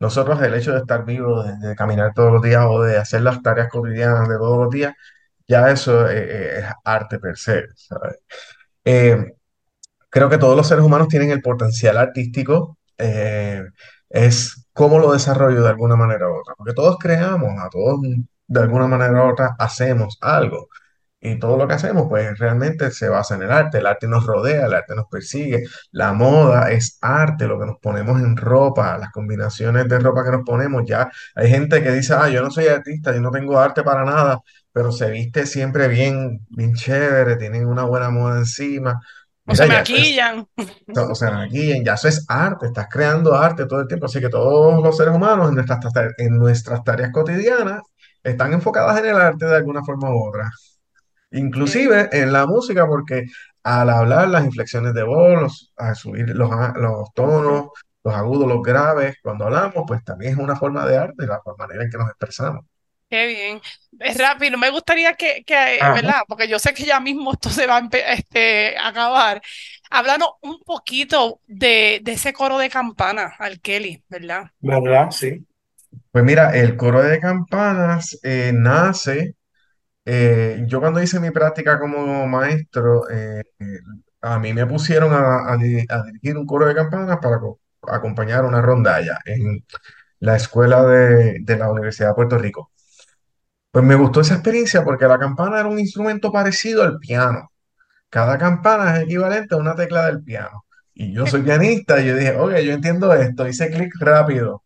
Nosotros 0.00 0.40
el 0.42 0.54
hecho 0.54 0.72
de 0.72 0.78
estar 0.78 1.04
vivos, 1.04 1.46
de, 1.60 1.76
caminar 1.76 2.12
todos 2.14 2.32
los 2.32 2.42
días 2.42 2.64
o 2.68 2.82
de 2.82 2.96
hacer 2.96 3.22
las 3.22 3.42
tareas 3.42 3.68
cotidianas 3.68 4.28
de 4.28 4.36
todos 4.38 4.58
los 4.58 4.70
días, 4.70 4.94
ya 5.46 5.70
eso 5.70 6.08
eh, 6.08 6.58
eh, 6.58 6.58
es 6.60 6.64
arte 6.84 7.18
per 7.18 7.36
se. 7.36 7.66
Eh, 8.84 9.34
creo 10.08 10.30
que 10.30 10.38
todos 10.38 10.56
los 10.56 10.66
seres 10.68 10.84
humanos 10.84 11.08
tienen 11.08 11.30
el 11.30 11.42
potencial 11.42 11.98
artístico, 11.98 12.78
es 14.08 14.66
cómo 14.72 14.98
lo 14.98 15.12
desarrollo 15.12 15.62
de 15.62 15.68
alguna 15.70 15.96
manera 15.96 16.28
u 16.28 16.40
otra, 16.40 16.54
porque 16.56 16.74
todos 16.74 16.98
creamos, 16.98 17.50
a 17.62 17.68
todos 17.70 18.00
de 18.46 18.60
alguna 18.60 18.86
manera 18.86 19.24
u 19.24 19.30
otra 19.32 19.56
hacemos 19.58 20.18
algo. 20.20 20.68
Y 21.22 21.38
todo 21.38 21.58
lo 21.58 21.68
que 21.68 21.74
hacemos, 21.74 22.06
pues 22.08 22.38
realmente 22.38 22.90
se 22.90 23.08
basa 23.10 23.34
en 23.34 23.42
el 23.42 23.50
arte. 23.50 23.78
El 23.78 23.86
arte 23.86 24.08
nos 24.08 24.24
rodea, 24.24 24.64
el 24.66 24.72
arte 24.72 24.94
nos 24.94 25.06
persigue. 25.06 25.64
La 25.92 26.14
moda 26.14 26.70
es 26.70 26.96
arte, 27.02 27.46
lo 27.46 27.60
que 27.60 27.66
nos 27.66 27.78
ponemos 27.78 28.20
en 28.22 28.36
ropa, 28.36 28.96
las 28.96 29.10
combinaciones 29.10 29.86
de 29.86 29.98
ropa 29.98 30.24
que 30.24 30.30
nos 30.30 30.44
ponemos. 30.46 30.82
Ya 30.86 31.10
hay 31.34 31.50
gente 31.50 31.82
que 31.82 31.92
dice, 31.92 32.14
ah, 32.14 32.30
yo 32.30 32.42
no 32.42 32.50
soy 32.50 32.68
artista, 32.68 33.12
yo 33.14 33.20
no 33.20 33.30
tengo 33.30 33.58
arte 33.58 33.82
para 33.82 34.02
nada, 34.04 34.40
pero 34.72 34.92
se 34.92 35.10
viste 35.10 35.44
siempre 35.44 35.88
bien, 35.88 36.40
bien 36.48 36.74
chévere, 36.74 37.36
tienen 37.36 37.66
una 37.66 37.84
buena 37.84 38.08
moda 38.08 38.38
encima. 38.38 38.98
o 39.46 39.54
se 39.54 39.66
maquillan. 39.66 40.46
o 40.96 41.14
se 41.14 41.30
maquillan, 41.30 41.84
ya 41.84 41.94
eso 41.94 42.08
es 42.08 42.24
arte, 42.28 42.66
estás 42.68 42.86
creando 42.90 43.34
arte 43.34 43.66
todo 43.66 43.80
el 43.80 43.88
tiempo. 43.88 44.06
Así 44.06 44.20
que 44.20 44.30
todos 44.30 44.82
los 44.82 44.96
seres 44.96 45.14
humanos 45.14 45.50
en 45.50 45.56
nuestras, 45.56 45.80
en 46.16 46.38
nuestras 46.38 46.82
tareas 46.82 47.10
cotidianas 47.12 47.82
están 48.22 48.54
enfocadas 48.54 48.98
en 49.00 49.06
el 49.06 49.16
arte 49.16 49.44
de 49.46 49.56
alguna 49.56 49.82
forma 49.84 50.10
u 50.10 50.28
otra. 50.28 50.50
Inclusive 51.32 52.08
en 52.12 52.32
la 52.32 52.46
música, 52.46 52.86
porque 52.86 53.26
al 53.62 53.90
hablar 53.90 54.28
las 54.28 54.44
inflexiones 54.44 54.94
de 54.94 55.02
voz, 55.02 55.72
a 55.76 55.94
subir 55.94 56.28
los, 56.30 56.50
los 56.76 57.12
tonos, 57.14 57.68
los 58.02 58.14
agudos, 58.14 58.48
los 58.48 58.62
graves, 58.62 59.16
cuando 59.22 59.44
hablamos, 59.44 59.84
pues 59.86 60.02
también 60.04 60.32
es 60.32 60.38
una 60.38 60.56
forma 60.56 60.86
de 60.86 60.96
arte, 60.96 61.26
la 61.26 61.40
manera 61.58 61.84
en 61.84 61.90
que 61.90 61.98
nos 61.98 62.08
expresamos. 62.08 62.64
Qué 63.10 63.26
bien. 63.26 63.60
Es 63.98 64.16
rápido. 64.16 64.56
Me 64.56 64.70
gustaría 64.70 65.14
que, 65.14 65.42
que 65.44 65.78
¿verdad? 65.82 66.20
Porque 66.28 66.46
yo 66.46 66.60
sé 66.60 66.72
que 66.72 66.84
ya 66.84 67.00
mismo 67.00 67.32
esto 67.32 67.50
se 67.50 67.66
va 67.66 67.78
a 67.78 67.88
este, 68.12 68.78
acabar. 68.78 69.42
Hablando 69.90 70.36
un 70.42 70.60
poquito 70.60 71.40
de, 71.48 71.98
de 72.02 72.12
ese 72.12 72.32
coro 72.32 72.56
de 72.56 72.70
campanas 72.70 73.34
al 73.40 73.60
Kelly, 73.60 74.04
¿verdad? 74.08 74.44
¿Verdad? 74.60 75.10
Sí. 75.10 75.44
Pues 76.12 76.22
mira, 76.22 76.56
el 76.56 76.76
coro 76.76 77.02
de 77.02 77.18
campanas 77.18 78.16
eh, 78.22 78.52
nace 78.54 79.34
eh, 80.12 80.64
yo 80.66 80.80
cuando 80.80 81.00
hice 81.00 81.20
mi 81.20 81.30
práctica 81.30 81.78
como 81.78 82.26
maestro, 82.26 83.08
eh, 83.10 83.44
a 84.20 84.38
mí 84.40 84.52
me 84.52 84.66
pusieron 84.66 85.12
a, 85.14 85.56
dirigir 85.56 86.36
un 86.36 86.46
coro 86.46 86.66
de 86.66 86.74
campanas 86.74 87.18
para 87.20 87.38
acompañar 87.96 88.44
una 88.44 88.60
rondalla 88.60 89.18
en 89.24 89.64
la 90.20 90.36
escuela 90.36 90.84
de, 90.84 91.56
la 91.56 91.70
Universidad 91.70 92.08
de 92.08 92.14
Puerto 92.14 92.38
Rico. 92.38 92.72
Pues 93.70 93.84
me 93.84 93.94
gustó 93.94 94.20
esa 94.22 94.34
experiencia 94.34 94.84
porque 94.84 95.06
la 95.06 95.18
campana 95.18 95.60
era 95.60 95.68
un 95.68 95.78
instrumento 95.78 96.32
parecido 96.32 96.82
al 96.82 96.98
piano. 96.98 97.52
Cada 98.10 98.38
campana 98.38 98.96
es 98.96 99.04
equivalente 99.04 99.54
a 99.54 99.58
una 99.58 99.74
tecla 99.76 100.06
del 100.06 100.22
piano. 100.24 100.64
Y 100.94 101.12
yo 101.14 101.26
soy 101.26 101.42
pianista 101.42 102.00
y 102.00 102.08
yo 102.08 102.16
dije, 102.16 102.36
oye, 102.36 102.64
yo 102.66 102.72
entiendo 102.72 103.14
esto, 103.14 103.48
hice 103.48 103.70
clic 103.70 103.92
rápido. 104.00 104.64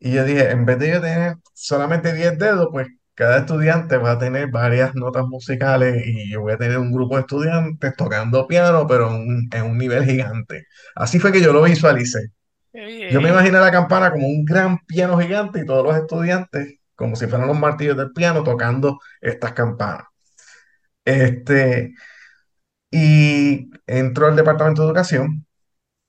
Y 0.00 0.12
yo 0.12 0.24
dije, 0.24 0.50
en 0.50 0.66
vez 0.66 0.78
de 0.78 0.90
yo 0.92 1.00
tener 1.02 1.36
solamente 1.54 2.12
10 2.14 2.38
dedos, 2.38 2.68
pues 2.72 2.88
cada 3.14 3.38
estudiante 3.38 3.96
va 3.98 4.12
a 4.12 4.18
tener 4.18 4.48
varias 4.50 4.94
notas 4.94 5.26
musicales 5.26 6.02
y 6.06 6.30
yo 6.30 6.40
voy 6.40 6.52
a 6.52 6.58
tener 6.58 6.78
un 6.78 6.92
grupo 6.92 7.16
de 7.16 7.22
estudiantes 7.22 7.94
tocando 7.96 8.46
piano, 8.46 8.86
pero 8.86 9.10
en 9.10 9.62
un, 9.62 9.78
nivel 9.78 10.04
gigante. 10.04 10.66
Así 10.94 11.18
fue 11.18 11.32
que 11.32 11.40
yo 11.42 11.52
lo 11.52 11.62
visualicé. 11.62 12.30
Yo 13.10 13.20
me 13.20 13.28
imaginé 13.28 13.58
la 13.58 13.70
campana 13.70 14.10
como 14.10 14.26
un 14.26 14.44
gran 14.44 14.78
piano 14.86 15.18
gigante 15.18 15.60
y 15.60 15.66
todos 15.66 15.84
los 15.84 15.96
estudiantes, 15.96 16.78
como 16.94 17.16
si 17.16 17.26
fueran 17.26 17.48
los 17.48 17.58
martillos 17.58 17.96
del 17.96 18.12
piano, 18.12 18.42
tocando 18.42 18.98
estas 19.20 19.52
campanas. 19.52 20.06
Este, 21.04 21.94
y 22.90 23.70
entró 23.86 24.26
al 24.28 24.36
Departamento 24.36 24.82
de 24.82 24.88
Educación 24.88 25.46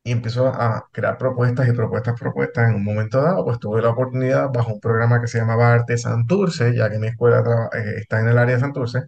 y 0.04 0.12
empezó 0.12 0.48
a 0.48 0.88
crear 0.92 1.18
propuestas 1.18 1.68
y 1.68 1.72
propuestas, 1.74 2.20
propuestas. 2.20 2.70
En 2.70 2.76
un 2.76 2.84
momento 2.84 3.22
dado, 3.22 3.46
pues 3.46 3.60
tuve 3.60 3.82
la 3.82 3.90
oportunidad, 3.90 4.50
bajo 4.52 4.74
un 4.74 4.80
programa 4.80 5.22
que 5.22 5.28
se 5.28 5.40
llamaba 5.40 5.74
Arte 5.74 5.98
Santurce, 5.98 6.76
ya 6.76 6.90
que 6.90 7.00
mi 7.00 7.08
escuela 7.08 7.70
eh, 7.74 7.96
está 7.98 8.20
en 8.20 8.28
el 8.30 8.38
área 8.38 8.56
de 8.56 8.62
Santurce, 8.62 9.04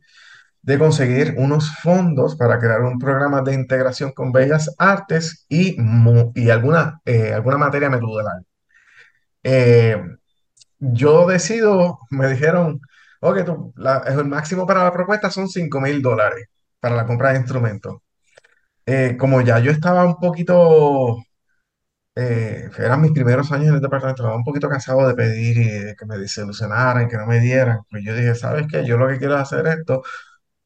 de 0.61 0.79
conseguir 0.79 1.35
unos 1.37 1.71
fondos 1.77 2.35
para 2.37 2.59
crear 2.59 2.81
un 2.83 2.99
programa 2.99 3.41
de 3.41 3.53
integración 3.53 4.11
con 4.13 4.31
bellas 4.31 4.73
artes 4.79 5.45
y, 5.49 5.77
y 6.35 6.49
alguna, 6.49 7.01
eh, 7.05 7.33
alguna 7.33 7.57
materia 7.57 7.89
metodológica. 7.89 8.41
Eh, 9.43 10.01
yo 10.79 11.27
decido, 11.27 11.99
me 12.09 12.27
dijeron, 12.29 12.81
ok, 13.21 13.45
tú, 13.45 13.73
el 14.07 14.25
máximo 14.25 14.65
para 14.67 14.83
la 14.83 14.91
propuesta 14.93 15.29
son 15.31 15.47
5 15.49 15.81
mil 15.81 16.01
dólares 16.01 16.47
para 16.79 16.95
la 16.95 17.05
compra 17.05 17.31
de 17.31 17.39
instrumentos. 17.39 17.97
Eh, 18.85 19.17
como 19.17 19.41
ya 19.41 19.59
yo 19.59 19.71
estaba 19.71 20.05
un 20.05 20.15
poquito, 20.17 21.17
eh, 22.15 22.69
eran 22.77 23.01
mis 23.01 23.11
primeros 23.11 23.51
años 23.51 23.69
en 23.69 23.75
el 23.75 23.81
departamento, 23.81 24.23
estaba 24.23 24.37
un 24.37 24.43
poquito 24.43 24.69
cansado 24.69 25.07
de 25.07 25.15
pedir 25.15 25.57
y 25.57 25.95
que 25.95 26.05
me 26.05 26.17
desilusionaran, 26.17 27.07
que 27.09 27.17
no 27.17 27.25
me 27.25 27.39
dieran, 27.39 27.79
pues 27.89 28.03
yo 28.05 28.15
dije, 28.15 28.35
¿sabes 28.35 28.67
qué? 28.71 28.85
Yo 28.85 28.97
lo 28.97 29.07
que 29.07 29.17
quiero 29.19 29.35
es 29.35 29.41
hacer 29.41 29.67
esto, 29.67 30.03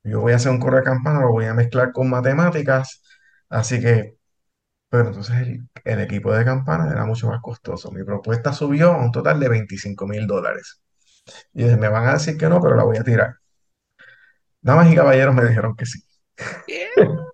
yo 0.03 0.21
voy 0.21 0.34
a 0.34 0.38
hacer 0.38 0.51
un 0.51 0.60
coro 0.60 0.77
de 0.77 0.84
campana, 0.84 1.21
lo 1.21 1.32
voy 1.32 1.45
a 1.45 1.53
mezclar 1.53 1.91
con 1.93 2.10
matemáticas, 2.10 3.01
así 3.49 3.79
que, 3.82 4.17
pero 4.89 5.08
entonces 5.10 5.36
el, 5.86 5.99
equipo 6.01 6.34
de 6.34 6.45
campana 6.45 6.91
era 6.91 7.05
mucho 7.05 7.27
más 7.29 7.41
costoso. 7.41 7.91
Mi 7.91 8.03
propuesta 8.03 8.53
subió 8.53 8.93
a 8.93 8.97
un 8.97 9.12
total 9.12 9.39
de 9.39 9.49
25 9.49 10.08
mil 10.08 10.27
dólares. 10.27 10.82
Y 11.53 11.65
me 11.65 11.89
van 11.89 12.08
a 12.08 12.13
decir 12.13 12.38
que 12.38 12.49
no, 12.49 12.62
pero 12.62 12.75
la 12.75 12.84
voy 12.86 12.97
a 12.97 13.03
tirar. 13.03 13.36
Damas 14.62 14.91
y 14.91 14.95
caballeros 14.95 15.36
me 15.36 15.45
dijeron 15.45 15.75
que 15.75 15.86
sí. 15.86 16.03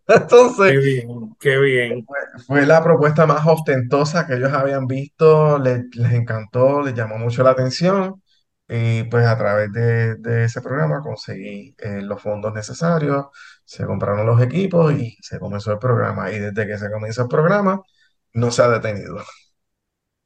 Entonces, 0.07 0.71
qué 0.71 0.77
bien, 0.77 1.35
qué 1.39 1.57
bien. 1.57 2.05
Fue, 2.45 2.65
la 2.65 2.83
propuesta 2.83 3.25
más 3.25 3.45
ostentosa 3.45 4.27
que 4.27 4.35
ellos 4.35 4.53
habían 4.53 4.85
visto, 4.85 5.57
les, 5.57 5.85
encantó, 6.11 6.81
les 6.81 6.93
llamó 6.93 7.17
mucho 7.17 7.43
la 7.43 7.51
atención 7.51 8.21
y 8.67 9.03
pues 9.03 9.25
a 9.25 9.37
través 9.37 9.71
de, 9.71 10.45
ese 10.45 10.61
programa 10.61 11.01
conseguí 11.01 11.75
eh, 11.79 12.01
los 12.01 12.21
fondos 12.21 12.53
necesarios, 12.53 13.27
se 13.63 13.85
compraron 13.85 14.25
los 14.25 14.41
equipos 14.41 14.93
y 14.93 15.17
se 15.21 15.39
comenzó 15.39 15.71
el 15.71 15.79
programa 15.79 16.31
y 16.31 16.39
desde 16.39 16.67
que 16.67 16.77
se 16.77 16.91
comenzó 16.91 17.23
el 17.23 17.27
programa 17.27 17.81
no 18.33 18.51
se 18.51 18.61
ha 18.61 18.69
detenido. 18.69 19.17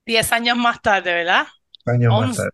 Diez 0.06 0.32
años 0.34 0.58
más 0.58 0.82
tarde, 0.82 1.14
¿verdad? 1.14 1.48
Años 1.86 2.14
más 2.20 2.38
tarde. 2.38 2.52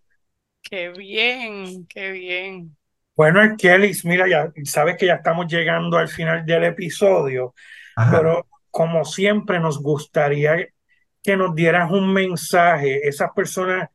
Qué 0.62 0.90
bien, 0.90 1.86
qué 1.88 2.12
bien. 2.12 2.76
Bueno, 3.16 3.40
Kelly, 3.58 3.94
mira, 4.04 4.28
ya 4.28 4.52
sabes 4.66 4.98
que 4.98 5.06
ya 5.06 5.16
estamos 5.16 5.48
llegando 5.48 5.98
al 5.98 6.10
final 6.10 6.46
del 6.46 6.66
episodio, 6.66 7.54
Ajá. 7.96 8.18
pero 8.18 8.48
como 8.70 9.06
siempre 9.06 9.60
nos 9.60 9.82
gustaría 9.82 10.68
que 11.24 11.38
nos 11.38 11.56
dieras 11.56 11.92
un 11.92 12.12
mensaje, 12.12 13.08
esas 13.08 13.32
personas, 13.34 13.90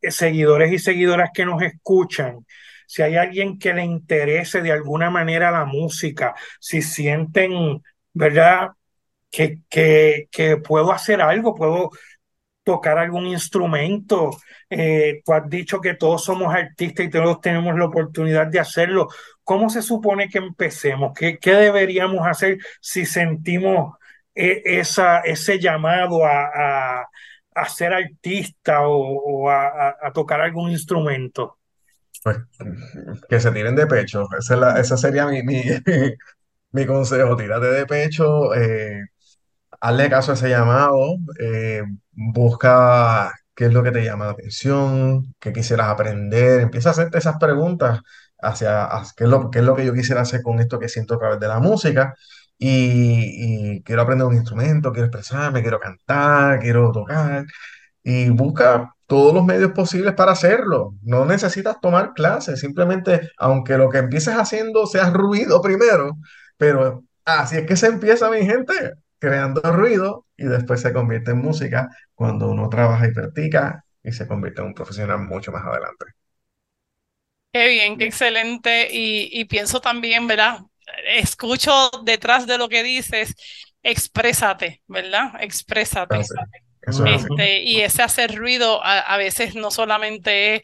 eh, 0.00 0.10
seguidores 0.10 0.72
y 0.72 0.78
seguidoras 0.78 1.30
que 1.34 1.44
nos 1.44 1.62
escuchan, 1.62 2.46
si 2.86 3.02
hay 3.02 3.16
alguien 3.16 3.58
que 3.58 3.74
le 3.74 3.84
interese 3.84 4.62
de 4.62 4.72
alguna 4.72 5.10
manera 5.10 5.50
la 5.50 5.64
música, 5.66 6.34
si 6.60 6.80
sienten, 6.82 7.82
¿verdad? 8.14 8.70
Que, 9.30 9.58
que, 9.68 10.28
que 10.30 10.56
puedo 10.58 10.92
hacer 10.92 11.20
algo, 11.20 11.54
puedo 11.54 11.90
tocar 12.64 12.98
algún 12.98 13.26
instrumento. 13.26 14.30
Eh, 14.70 15.22
tú 15.24 15.32
has 15.32 15.48
dicho 15.48 15.80
que 15.80 15.94
todos 15.94 16.24
somos 16.24 16.54
artistas 16.54 17.06
y 17.06 17.10
todos 17.10 17.40
tenemos 17.40 17.76
la 17.78 17.84
oportunidad 17.86 18.46
de 18.48 18.60
hacerlo. 18.60 19.08
¿Cómo 19.44 19.68
se 19.70 19.82
supone 19.82 20.28
que 20.28 20.38
empecemos? 20.38 21.12
¿Qué, 21.16 21.38
qué 21.38 21.52
deberíamos 21.52 22.26
hacer 22.26 22.58
si 22.80 23.06
sentimos 23.06 23.96
eh, 24.34 24.62
esa, 24.64 25.20
ese 25.20 25.58
llamado 25.60 26.24
a, 26.24 27.02
a, 27.54 27.68
ser 27.68 27.92
artista 27.92 28.80
o, 28.88 29.48
a, 29.48 29.94
a, 30.02 30.12
tocar 30.12 30.40
algún 30.40 30.70
instrumento? 30.70 31.58
Pues 32.22 32.38
que 33.28 33.38
se 33.40 33.50
tiren 33.52 33.76
de 33.76 33.86
pecho. 33.86 34.26
Esa, 34.38 34.80
esa 34.80 34.96
sería 34.96 35.26
mi, 35.26 35.42
mi, 35.42 35.62
mi 36.72 36.86
consejo. 36.86 37.36
Tírate 37.36 37.66
de 37.66 37.86
pecho. 37.86 38.54
eh, 38.54 39.02
hazle 39.84 40.08
caso 40.10 40.32
a 40.32 40.34
ese 40.34 40.48
llamado, 40.48 41.16
eh, 41.38 41.82
busca 42.12 43.32
qué 43.54 43.66
es 43.66 43.72
lo 43.72 43.82
que 43.82 43.92
te 43.92 44.02
llama 44.04 44.26
la 44.26 44.32
atención, 44.32 45.34
qué 45.38 45.52
quisieras 45.52 45.88
aprender, 45.88 46.60
empieza 46.60 46.88
a 46.90 46.92
hacerte 46.92 47.18
esas 47.18 47.36
preguntas 47.38 48.00
hacia, 48.40 48.88
qué 49.16 49.24
es 49.24 49.30
lo, 49.30 49.50
qué 49.50 49.58
es 49.60 49.64
lo 49.64 49.76
que 49.76 49.84
yo 49.86 49.92
quisiera 49.94 50.22
hacer 50.22 50.42
con 50.42 50.58
esto 50.60 50.78
que 50.78 50.88
siento 50.88 51.14
a 51.14 51.18
través 51.18 51.40
de 51.40 51.48
la 51.48 51.60
música. 51.60 52.14
Y, 52.58 53.76
y 53.76 53.82
quiero 53.82 54.02
aprender 54.02 54.26
un 54.26 54.34
instrumento, 54.34 54.92
quiero 54.92 55.08
expresarme, 55.08 55.60
quiero 55.62 55.80
cantar, 55.80 56.60
quiero 56.60 56.92
tocar 56.92 57.44
y 58.02 58.30
busca 58.30 58.94
todos 59.06 59.34
los 59.34 59.44
medios 59.44 59.72
posibles 59.72 60.14
para 60.14 60.32
hacerlo. 60.32 60.94
No 61.02 61.26
necesitas 61.26 61.80
tomar 61.80 62.14
clases, 62.14 62.60
simplemente, 62.60 63.30
aunque 63.38 63.78
lo 63.78 63.90
que 63.90 63.98
empieces 63.98 64.34
haciendo 64.34 64.86
sea 64.86 65.10
ruido 65.10 65.60
primero, 65.62 66.16
pero 66.56 67.04
así 67.24 67.58
es 67.58 67.66
que 67.66 67.76
se 67.76 67.88
empieza, 67.88 68.30
mi 68.30 68.46
gente, 68.46 68.94
creando 69.24 69.60
ruido 69.62 70.26
y 70.36 70.44
después 70.46 70.80
se 70.82 70.92
convierte 70.92 71.32
en 71.32 71.38
música 71.38 71.88
cuando 72.14 72.50
uno 72.50 72.68
trabaja 72.68 73.08
y 73.08 73.12
practica 73.12 73.84
y 74.02 74.12
se 74.12 74.28
convierte 74.28 74.60
en 74.62 74.68
un 74.68 74.74
profesional 74.74 75.20
mucho 75.20 75.52
más 75.52 75.64
adelante. 75.66 76.06
Qué 77.52 77.68
bien, 77.68 77.98
qué 77.98 78.04
excelente. 78.06 78.88
Y, 78.90 79.28
y 79.32 79.44
pienso 79.44 79.80
también, 79.80 80.26
¿verdad? 80.26 80.60
Escucho 81.08 81.90
detrás 82.04 82.46
de 82.46 82.58
lo 82.58 82.68
que 82.68 82.82
dices, 82.82 83.34
exprésate, 83.82 84.82
¿verdad? 84.88 85.32
Exprésate. 85.40 86.20
Entonces, 86.20 86.40
eso 86.82 87.06
es 87.06 87.12
así. 87.12 87.34
Este, 87.34 87.62
y 87.62 87.80
ese 87.82 88.02
hacer 88.02 88.34
ruido 88.36 88.84
a, 88.84 89.00
a 89.00 89.16
veces 89.18 89.54
no 89.56 89.70
solamente 89.70 90.56
es 90.56 90.62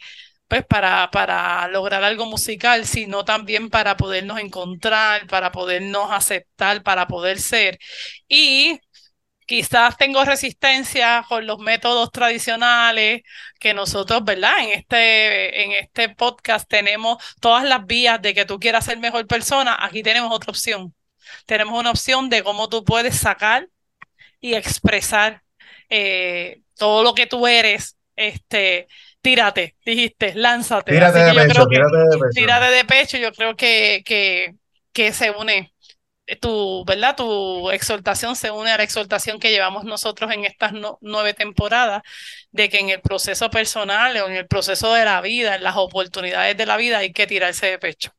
pues 0.50 0.66
para, 0.66 1.10
para 1.12 1.68
lograr 1.68 2.02
algo 2.02 2.26
musical, 2.26 2.84
sino 2.84 3.24
también 3.24 3.70
para 3.70 3.96
podernos 3.96 4.40
encontrar, 4.40 5.28
para 5.28 5.52
podernos 5.52 6.10
aceptar, 6.10 6.82
para 6.82 7.06
poder 7.06 7.40
ser. 7.40 7.78
Y 8.28 8.80
quizás 9.46 9.96
tengo 9.96 10.24
resistencia 10.24 11.24
con 11.28 11.46
los 11.46 11.60
métodos 11.60 12.10
tradicionales 12.10 13.22
que 13.60 13.74
nosotros, 13.74 14.24
¿verdad? 14.24 14.64
En 14.64 14.70
este, 14.70 15.64
en 15.64 15.72
este 15.72 16.08
podcast 16.10 16.68
tenemos 16.68 17.22
todas 17.40 17.64
las 17.64 17.86
vías 17.86 18.20
de 18.20 18.34
que 18.34 18.44
tú 18.44 18.58
quieras 18.58 18.86
ser 18.86 18.98
mejor 18.98 19.28
persona. 19.28 19.76
Aquí 19.80 20.02
tenemos 20.02 20.32
otra 20.32 20.50
opción. 20.50 20.94
Tenemos 21.46 21.78
una 21.78 21.90
opción 21.90 22.28
de 22.28 22.42
cómo 22.42 22.68
tú 22.68 22.84
puedes 22.84 23.16
sacar 23.16 23.68
y 24.40 24.54
expresar 24.54 25.42
eh, 25.90 26.62
todo 26.76 27.04
lo 27.04 27.14
que 27.14 27.26
tú 27.26 27.46
eres, 27.46 27.96
este, 28.16 28.88
tírate, 29.22 29.76
dijiste, 29.84 30.34
lánzate. 30.34 30.92
Tírate 30.92 31.18
Así 31.18 31.22
de 31.24 31.32
que 31.32 31.36
yo 31.36 31.44
pecho, 31.46 31.52
creo 31.52 31.68
que 31.68 31.74
tírate 31.74 31.96
de 31.96 32.18
pecho. 32.18 32.30
tírate 32.34 32.66
de 32.70 32.84
pecho, 32.84 33.18
yo 33.18 33.32
creo 33.32 33.56
que, 33.56 34.02
que, 34.04 34.54
que 34.92 35.12
se 35.12 35.30
une 35.30 35.72
tu, 36.40 36.84
¿verdad? 36.86 37.16
Tu 37.16 37.70
exhortación 37.72 38.36
se 38.36 38.50
une 38.50 38.70
a 38.72 38.76
la 38.78 38.84
exhortación 38.84 39.40
que 39.40 39.50
llevamos 39.50 39.84
nosotros 39.84 40.30
en 40.32 40.44
estas 40.44 40.72
no- 40.72 40.98
nueve 41.02 41.34
temporadas, 41.34 42.02
de 42.52 42.68
que 42.68 42.78
en 42.80 42.90
el 42.90 43.00
proceso 43.00 43.50
personal 43.50 44.16
o 44.18 44.28
en 44.28 44.34
el 44.36 44.46
proceso 44.48 44.94
de 44.94 45.04
la 45.04 45.20
vida, 45.20 45.56
en 45.56 45.64
las 45.64 45.76
oportunidades 45.76 46.56
de 46.56 46.66
la 46.66 46.76
vida, 46.76 46.98
hay 46.98 47.12
que 47.12 47.26
tirarse 47.26 47.66
de 47.66 47.78
pecho. 47.78 48.12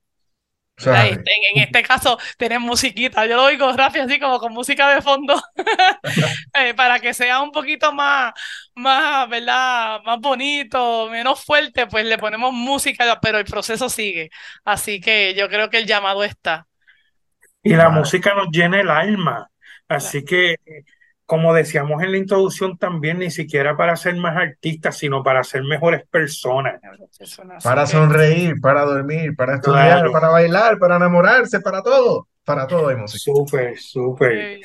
En, 0.86 1.24
en 1.56 1.64
este 1.64 1.84
caso, 1.84 2.18
tenés 2.38 2.60
musiquita. 2.60 3.26
Yo 3.26 3.36
lo 3.36 3.44
oigo, 3.44 3.72
Rafi, 3.72 4.00
así 4.00 4.20
como 4.20 4.40
con 4.40 4.54
música 4.54 4.94
de 4.94 5.02
fondo, 5.02 5.36
eh, 6.54 6.74
para 6.74 7.00
que 7.00 7.14
sea 7.14 7.42
un 7.42 7.52
poquito 7.52 7.94
más, 7.94 8.34
más, 8.76 9.30
¿verdad? 9.30 10.02
Más 10.04 10.20
bonito, 10.20 11.10
menos 11.10 11.44
fuerte, 11.44 11.88
pues 11.88 12.06
le 12.06 12.18
ponemos 12.18 12.54
música, 12.54 13.20
pero 13.22 13.38
el 13.38 13.46
proceso 13.46 13.90
sigue. 13.90 14.30
Así 14.64 15.00
que 15.02 15.34
yo 15.36 15.50
creo 15.50 15.70
que 15.70 15.78
el 15.78 15.86
llamado 15.86 16.24
está. 16.24 16.68
Y 17.64 17.76
la 17.76 17.90
música 17.90 18.34
nos 18.34 18.48
llena 18.52 18.82
el 18.82 18.90
alma. 18.90 19.50
Así 19.88 20.24
que, 20.24 20.56
como 21.32 21.54
decíamos 21.54 22.04
en 22.04 22.12
la 22.12 22.18
introducción 22.18 22.78
también, 22.78 23.20
ni 23.20 23.32
siquiera 23.32 23.78
para 23.78 23.96
ser 23.96 24.18
más 24.18 24.36
artistas, 24.36 24.98
sino 24.98 25.24
para 25.24 25.46
ser 25.46 25.64
mejores 25.64 26.04
personas. 26.12 26.82
Para 27.64 27.88
sonreír, 27.88 28.56
para 28.62 28.84
dormir, 28.84 29.34
para 29.38 29.56
estudiar, 29.56 30.00
Claro. 30.00 30.12
para 30.12 30.28
bailar, 30.28 30.78
para 30.78 30.98
enamorarse, 30.98 31.62
para 31.62 31.82
todo. 31.82 32.28
Para 32.44 32.68
todo 32.68 32.90
hay 32.90 32.98
música. 32.98 33.32
Súper, 33.34 33.78
súper. 33.80 34.60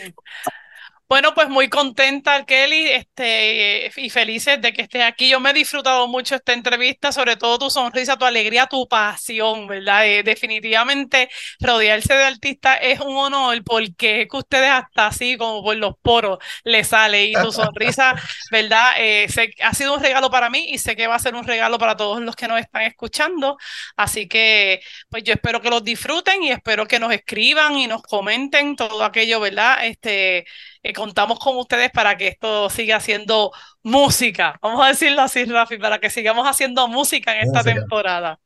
Bueno, 1.08 1.34
pues 1.34 1.48
muy 1.48 1.68
contenta, 1.68 2.44
Kelly, 2.44 2.88
este, 2.88 3.92
y 3.96 4.10
felices 4.10 4.60
de 4.60 4.72
que 4.72 4.82
estés 4.82 5.02
aquí. 5.04 5.28
Yo 5.28 5.38
me 5.38 5.50
he 5.50 5.52
disfrutado 5.52 6.08
mucho 6.08 6.34
esta 6.34 6.52
entrevista, 6.52 7.12
sobre 7.12 7.36
todo 7.36 7.58
tu 7.60 7.70
sonrisa, 7.70 8.16
tu 8.16 8.24
alegría, 8.24 8.66
tu 8.66 8.88
pasión, 8.88 9.68
¿verdad? 9.68 10.04
Eh, 10.04 10.24
definitivamente 10.24 11.28
rodearse 11.60 12.12
de 12.12 12.24
artistas 12.24 12.78
es 12.82 12.98
un 12.98 13.16
honor 13.16 13.62
porque 13.64 14.22
es 14.22 14.28
que 14.28 14.36
ustedes 14.36 14.68
hasta 14.68 15.06
así, 15.06 15.36
como 15.36 15.62
por 15.62 15.76
los 15.76 15.94
poros, 16.02 16.38
les 16.64 16.88
sale. 16.88 17.26
Y 17.26 17.34
tu 17.34 17.52
sonrisa, 17.52 18.14
¿verdad? 18.50 18.94
Eh, 18.98 19.28
ha 19.62 19.74
sido 19.74 19.94
un 19.94 20.02
regalo 20.02 20.28
para 20.30 20.50
mí 20.50 20.66
y 20.70 20.78
sé 20.78 20.96
que 20.96 21.06
va 21.06 21.14
a 21.14 21.18
ser 21.20 21.36
un 21.36 21.44
regalo 21.46 21.78
para 21.78 21.96
todos 21.96 22.20
los 22.20 22.34
que 22.34 22.48
nos 22.48 22.58
están 22.60 22.82
escuchando. 22.82 23.56
Así 23.96 24.26
que, 24.28 24.80
pues 25.08 25.22
yo 25.22 25.32
espero 25.34 25.60
que 25.60 25.70
los 25.70 25.84
disfruten 25.84 26.42
y 26.42 26.50
espero 26.50 26.86
que 26.86 26.98
nos 26.98 27.12
escriban 27.12 27.78
y 27.78 27.86
nos 27.86 28.02
comenten 28.02 28.74
todo 28.74 29.04
aquello, 29.04 29.38
¿verdad? 29.40 29.84
Este 29.86 30.46
eh, 30.88 30.92
contamos 30.92 31.38
con 31.38 31.57
ustedes 31.57 31.90
para 31.90 32.16
que 32.16 32.29
esto 32.29 32.70
siga 32.70 33.01
siendo 33.01 33.53
música. 33.83 34.59
Vamos 34.62 34.85
a 34.85 34.88
decirlo 34.88 35.22
así, 35.22 35.44
Rafi, 35.44 35.79
para 35.79 35.99
que 35.99 36.11
sigamos 36.11 36.46
haciendo 36.46 36.88
música 36.88 37.35
en 37.35 37.42
esta 37.42 37.62
Música. 37.62 37.75
temporada. 37.75 38.38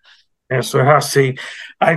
Eso 0.49 0.81
es 0.81 0.89
así. 0.89 1.35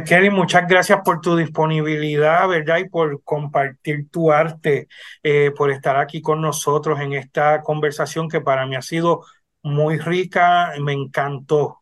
Kelly, 0.05 0.29
muchas 0.29 0.67
gracias 0.67 0.99
por 1.03 1.21
tu 1.21 1.35
disponibilidad, 1.35 2.47
¿verdad? 2.47 2.77
Y 2.77 2.87
por 2.89 3.23
compartir 3.23 4.09
tu 4.11 4.31
arte, 4.31 4.87
eh, 5.23 5.51
por 5.57 5.71
estar 5.71 5.97
aquí 5.97 6.21
con 6.21 6.39
nosotros 6.41 6.99
en 6.99 7.13
esta 7.13 7.61
conversación 7.63 8.29
que 8.29 8.41
para 8.41 8.67
mí 8.67 8.75
ha 8.75 8.83
sido 8.83 9.25
muy 9.63 9.97
rica, 9.97 10.73
me 10.79 10.93
encantó. 10.93 11.81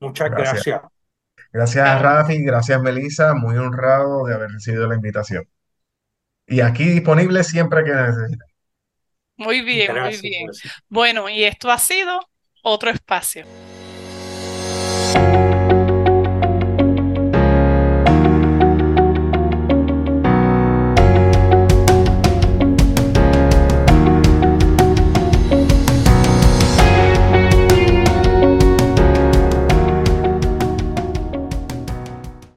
Muchas 0.00 0.30
Gracias. 0.30 0.64
gracias. 0.64 0.82
Gracias. 1.52 2.02
Rafi. 2.02 2.42
Gracias, 2.44 2.82
Melissa. 2.82 3.34
Muy 3.34 3.56
honrado 3.56 4.24
de 4.26 4.34
haber 4.34 4.50
recibido 4.50 4.88
la 4.88 4.96
invitación. 4.96 5.46
Y 6.46 6.60
aquí 6.60 6.84
disponible 6.84 7.44
siempre 7.44 7.84
que 7.84 7.92
necesiten. 7.92 8.38
Muy 9.36 9.62
bien, 9.62 10.00
muy 10.00 10.16
bien. 10.20 10.50
Bueno, 10.88 11.28
y 11.28 11.44
esto 11.44 11.70
ha 11.70 11.78
sido 11.78 12.20
otro 12.62 12.90
espacio. 12.90 13.44